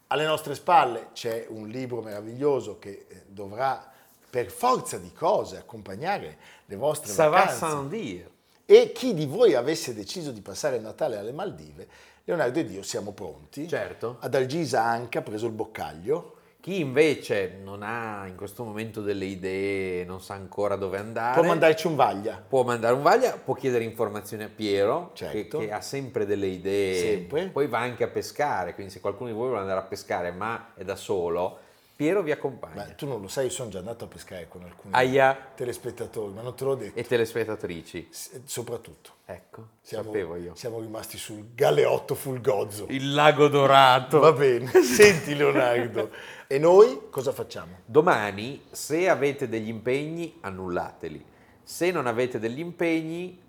Alle 0.08 0.24
nostre 0.24 0.56
spalle 0.56 1.10
c'è 1.12 1.48
un 1.50 1.68
libro 1.68 2.02
meraviglioso 2.02 2.80
che 2.80 3.06
eh, 3.10 3.24
dovrà 3.28 3.92
per 4.30 4.52
forza 4.52 4.98
di 4.98 5.12
cose 5.12 5.58
accompagnare 5.58 6.38
le 6.66 6.76
vostre 6.78 7.12
va 7.12 7.28
vacanze. 7.28 7.58
sans 7.58 7.90
dire. 7.90 8.30
E 8.66 8.94
chi 8.94 9.14
di 9.14 9.26
voi 9.26 9.54
avesse 9.54 9.94
deciso 9.94 10.32
di 10.32 10.40
passare 10.40 10.78
il 10.78 10.82
Natale 10.82 11.18
alle 11.18 11.34
Maldive, 11.34 11.88
Leonardo 12.26 12.60
ed 12.60 12.72
io 12.72 12.84
siamo 12.84 13.12
pronti. 13.12 13.68
Certo. 13.68 14.18
Ad 14.22 14.34
Algisa 14.36 14.84
anche 14.84 15.18
ha 15.18 15.22
preso 15.22 15.46
il 15.48 15.52
boccaglio. 15.52 16.36
Chi 16.62 16.80
invece 16.80 17.58
non 17.62 17.84
ha 17.84 18.26
in 18.26 18.38
questo 18.38 18.64
momento 18.64 19.02
delle 19.02 19.26
idee, 19.26 20.06
non 20.06 20.22
sa 20.22 20.36
ancora 20.36 20.78
dove 20.78 20.98
andare, 20.98 21.38
Può 21.38 21.46
mandarci 21.46 21.88
un 21.88 21.98
vaglia. 21.98 22.42
può 22.48 22.64
mandare 22.64 22.94
un 22.96 23.02
vaglia, 23.02 23.34
può 23.34 23.54
chiedere 23.54 23.84
informazioni 23.84 24.44
a 24.44 24.50
Piero, 24.56 25.12
Certo. 25.14 25.58
che, 25.58 25.66
che 25.66 25.72
ha 25.74 25.82
sempre 25.82 26.26
delle 26.26 26.48
idee, 26.48 26.96
Sempre. 27.18 27.48
poi 27.50 27.68
va 27.68 27.80
anche 27.80 28.06
a 28.06 28.08
pescare, 28.08 28.74
quindi 28.76 28.94
se 28.94 29.02
qualcuno 29.02 29.28
di 29.30 29.36
voi 29.36 29.48
vuole 29.48 29.60
andare 29.60 29.82
a 29.82 29.84
pescare 29.84 30.32
ma 30.32 30.72
è 30.74 30.86
da 30.86 30.96
solo, 30.96 31.60
Piero 31.96 32.24
vi 32.24 32.32
accompagna. 32.32 32.74
Ma 32.76 32.84
tu 32.94 33.06
non 33.06 33.22
lo 33.22 33.28
sai, 33.28 33.46
io 33.46 33.50
sono 33.52 33.70
già 33.70 33.78
andato 33.78 34.06
a 34.06 34.08
pescare 34.08 34.48
con 34.48 34.64
alcuni 34.64 34.94
Aia. 34.96 35.38
telespettatori, 35.56 36.34
ma 36.34 36.42
non 36.42 36.56
te 36.56 36.64
l'ho 36.64 36.74
detto. 36.76 36.98
E 37.00 37.04
telespettatrici. 37.04 38.08
S- 38.10 38.42
Soprattutto. 38.46 39.12
Ecco, 39.26 39.68
Siamo, 39.82 40.06
sapevo 40.06 40.36
io. 40.36 40.56
siamo 40.56 40.80
rimasti 40.80 41.18
sul 41.20 41.54
galeotto 41.54 42.16
fulgozzo. 42.16 42.88
Il 42.90 43.14
lago 43.14 43.48
dorato. 43.48 44.20
Va 44.20 44.32
bene, 44.34 44.72
senti 44.82 45.36
Leonardo. 45.36 46.10
E 46.48 46.58
noi 46.58 47.10
cosa 47.12 47.32
facciamo? 47.32 47.78
Domani, 47.86 48.64
se 48.72 49.08
avete 49.08 49.48
degli 49.48 49.70
impegni, 49.70 50.38
annullateli. 50.42 51.24
Se 51.62 51.92
non 51.92 52.08
avete 52.08 52.40
degli 52.40 52.60
impegni, 52.60 53.40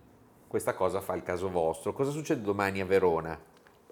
questa 0.46 0.74
cosa 0.74 1.00
fa 1.00 1.14
il 1.14 1.22
caso 1.22 1.48
vostro. 1.50 1.92
Cosa 1.94 2.10
succede 2.10 2.42
domani 2.42 2.80
a 2.80 2.84
Verona? 2.84 3.36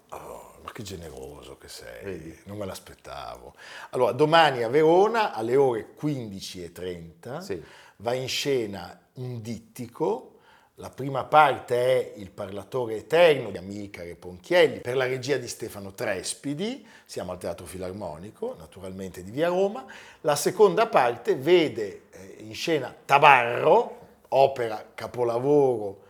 Oh, 0.09 0.42
ma 0.63 0.71
che 0.71 0.83
generoso 0.83 1.57
che 1.57 1.67
sei, 1.67 2.39
non 2.45 2.57
me 2.57 2.65
l'aspettavo. 2.65 3.53
Allora, 3.91 4.11
domani 4.13 4.63
a 4.63 4.69
Verona 4.69 5.33
alle 5.33 5.55
ore 5.55 5.89
15.30 6.01 7.39
Sì. 7.39 7.63
va 7.97 8.13
in 8.13 8.27
scena 8.27 8.99
un 9.13 9.41
dittico. 9.41 10.29
La 10.77 10.89
prima 10.89 11.23
parte 11.25 11.75
è 11.75 12.13
Il 12.17 12.31
parlatore 12.31 12.95
eterno 12.95 13.51
di 13.51 13.57
Amilcare 13.57 14.15
Ponchielli 14.15 14.79
per 14.79 14.95
la 14.95 15.05
regia 15.05 15.37
di 15.37 15.47
Stefano 15.47 15.93
Trespidi, 15.93 16.83
siamo 17.05 17.31
al 17.31 17.37
Teatro 17.37 17.67
Filarmonico, 17.67 18.55
naturalmente 18.57 19.23
di 19.23 19.29
Via 19.29 19.49
Roma. 19.49 19.85
La 20.21 20.35
seconda 20.35 20.87
parte 20.87 21.35
vede 21.35 22.03
eh, 22.09 22.37
in 22.39 22.55
scena 22.55 22.93
Tabarro, 23.05 23.99
opera 24.29 24.83
capolavoro 24.95 26.02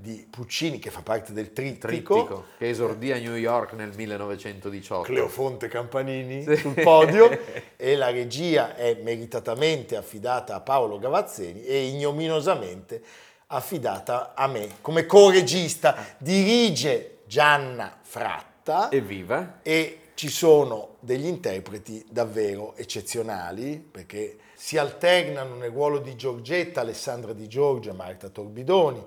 di 0.00 0.24
Puccini 0.30 0.78
che 0.78 0.90
fa 0.90 1.02
parte 1.02 1.32
del 1.32 1.52
trittico, 1.52 1.88
Trittico, 1.88 2.44
che 2.56 2.68
esordì 2.68 3.10
a 3.10 3.18
New 3.18 3.34
York 3.34 3.72
nel 3.72 3.90
1918. 3.92 5.02
Cleofonte 5.02 5.66
Campanini 5.66 6.44
Sì. 6.44 6.54
sul 6.54 6.74
podio 6.74 7.28
e 7.74 7.96
la 7.96 8.08
regia 8.10 8.76
è 8.76 8.96
meritatamente 9.02 9.96
affidata 9.96 10.54
a 10.54 10.60
Paolo 10.60 11.00
Gavazzeni 11.00 11.64
e 11.64 11.86
ignominosamente 11.86 13.02
affidata 13.48 14.34
a 14.36 14.46
me 14.46 14.76
come 14.82 15.04
co-regista. 15.04 16.14
Dirige 16.16 17.18
Gianna 17.26 17.98
Fratta 18.00 18.92
Evviva! 18.92 19.58
e 19.62 19.98
ci 20.14 20.28
sono 20.28 20.96
degli 21.00 21.26
interpreti 21.26 22.04
davvero 22.08 22.76
eccezionali 22.76 23.78
perché 23.78 24.36
si 24.54 24.78
alternano 24.78 25.56
nel 25.56 25.70
ruolo 25.70 25.98
di 25.98 26.14
Giorgetta 26.14 26.82
Alessandra 26.82 27.32
Di 27.32 27.48
Giorgio 27.48 27.90
e 27.90 27.94
Marta 27.94 28.28
Torbidoni. 28.28 29.04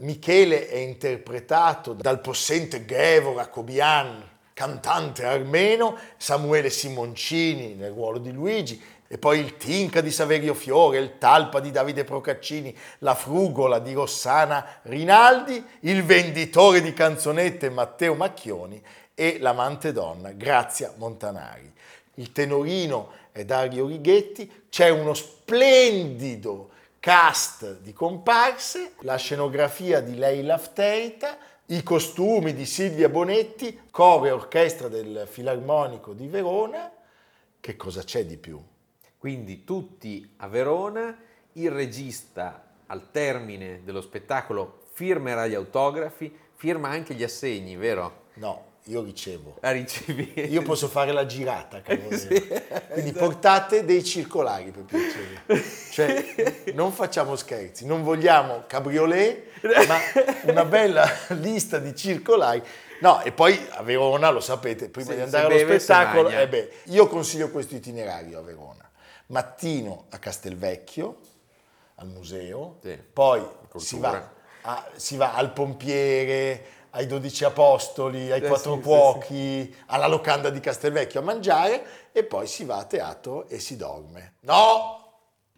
Michele 0.00 0.68
è 0.68 0.76
interpretato 0.76 1.92
dal 1.92 2.20
possente 2.20 2.84
Gevora 2.84 3.48
Kobian, 3.48 4.28
cantante 4.52 5.24
armeno, 5.24 5.96
Samuele 6.16 6.70
Simoncini 6.70 7.74
nel 7.74 7.92
ruolo 7.92 8.18
di 8.18 8.32
Luigi, 8.32 8.82
e 9.12 9.18
poi 9.18 9.40
il 9.40 9.56
Tinca 9.56 10.00
di 10.00 10.10
Saverio 10.12 10.54
Fiore, 10.54 10.98
il 10.98 11.18
Talpa 11.18 11.58
di 11.60 11.70
Davide 11.70 12.04
Procaccini, 12.04 12.74
la 12.98 13.14
Frugola 13.14 13.80
di 13.80 13.92
Rossana 13.92 14.80
Rinaldi, 14.82 15.62
il 15.80 16.04
venditore 16.04 16.80
di 16.80 16.92
canzonette 16.92 17.70
Matteo 17.70 18.14
Macchioni 18.14 18.80
e 19.14 19.38
l'amante 19.40 19.92
donna 19.92 20.30
Grazia 20.30 20.94
Montanari. 20.96 21.72
Il 22.14 22.30
tenorino 22.30 23.10
è 23.32 23.44
Dario 23.44 23.86
Righetti, 23.86 24.66
c'è 24.70 24.90
uno 24.90 25.14
splendido 25.14 26.70
cast 27.00 27.80
di 27.80 27.94
comparse, 27.94 28.92
la 29.00 29.16
scenografia 29.16 30.00
di 30.00 30.16
Leila 30.16 30.58
Fteita, 30.58 31.38
i 31.66 31.82
costumi 31.82 32.52
di 32.52 32.66
Silvia 32.66 33.08
Bonetti, 33.08 33.84
coro 33.90 34.26
e 34.26 34.30
orchestra 34.30 34.88
del 34.88 35.26
Filarmonico 35.28 36.12
di 36.12 36.26
Verona. 36.26 36.92
Che 37.58 37.76
cosa 37.76 38.02
c'è 38.02 38.26
di 38.26 38.36
più? 38.36 38.62
Quindi 39.16 39.64
tutti 39.64 40.34
a 40.38 40.48
Verona, 40.48 41.16
il 41.54 41.70
regista 41.70 42.68
al 42.86 43.10
termine 43.10 43.82
dello 43.82 44.02
spettacolo 44.02 44.82
firmerà 44.92 45.46
gli 45.46 45.54
autografi, 45.54 46.36
firma 46.54 46.90
anche 46.90 47.14
gli 47.14 47.22
assegni, 47.22 47.76
vero? 47.76 48.24
No, 48.34 48.69
io 48.84 49.02
ricevo. 49.02 49.56
La 49.60 49.70
ricevi. 49.70 50.32
Io 50.48 50.62
posso 50.62 50.88
fare 50.88 51.12
la 51.12 51.26
girata, 51.26 51.80
cavolo. 51.80 52.16
Sì, 52.16 52.28
Quindi 52.90 53.12
portate 53.12 53.84
dei 53.84 54.02
circolari 54.02 54.70
per 54.70 54.82
piacere. 54.84 55.64
Cioè, 55.90 56.72
non 56.74 56.92
facciamo 56.92 57.36
scherzi, 57.36 57.86
non 57.86 58.02
vogliamo 58.02 58.64
cabriolet, 58.66 59.86
ma 59.86 59.98
una 60.44 60.64
bella 60.64 61.08
lista 61.40 61.78
di 61.78 61.94
circolari. 61.94 62.62
No, 63.00 63.22
e 63.22 63.32
poi 63.32 63.58
a 63.70 63.82
Verona, 63.82 64.30
lo 64.30 64.40
sapete, 64.40 64.88
prima 64.88 65.10
Sì, 65.10 65.16
di 65.16 65.22
andare 65.22 65.46
allo 65.46 65.54
beve 65.54 65.78
spettacolo, 65.78 66.28
eh 66.30 66.48
beh, 66.48 66.72
io 66.84 67.06
consiglio 67.06 67.48
questo 67.50 67.74
itinerario 67.74 68.38
a 68.38 68.42
Verona. 68.42 68.88
Mattino 69.26 70.06
a 70.10 70.18
Castelvecchio, 70.18 71.18
al 71.96 72.08
museo, 72.08 72.78
Sì, 72.82 72.98
poi 73.12 73.46
si 73.76 73.98
va, 73.98 74.30
a- 74.62 74.88
si 74.96 75.16
va 75.16 75.34
al 75.34 75.52
pompiere, 75.52 76.64
ai 76.90 77.06
dodici 77.06 77.44
apostoli, 77.44 78.30
ai 78.32 78.40
Eh, 78.42 78.46
quattro 78.46 78.72
sì, 78.74 78.78
sì, 78.78 78.84
cuochi, 78.84 79.76
alla 79.86 80.06
locanda 80.06 80.50
di 80.50 80.60
Castelvecchio 80.60 81.20
a 81.20 81.22
mangiare 81.22 81.82
e 82.12 82.24
poi 82.24 82.46
si 82.46 82.64
va 82.64 82.78
a 82.78 82.84
teatro 82.84 83.48
e 83.48 83.58
si 83.58 83.76
dorme. 83.76 84.34
No! 84.40 84.98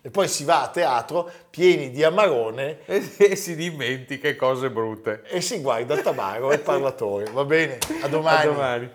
E 0.04 0.10
poi 0.10 0.26
si 0.26 0.42
va 0.44 0.62
a 0.62 0.68
teatro 0.68 1.30
pieni 1.48 1.92
di 1.92 2.02
amarone 2.02 2.80
E 3.16 3.36
si 3.36 3.54
dimentica 3.54 4.34
cose 4.34 4.68
brutte. 4.68 5.22
e 5.28 5.40
si 5.40 5.60
guarda 5.60 5.96
Tabaro 6.02 6.50
e 6.50 6.54
il 6.56 6.60
parlatore. 6.62 7.30
Va 7.30 7.44
bene? 7.44 7.78
A 8.02 8.08
domani. 8.08 8.40
A 8.40 8.44
domani. 8.52 8.90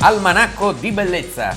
Almanacco 0.00 0.72
di 0.72 0.90
bellezza 0.90 1.56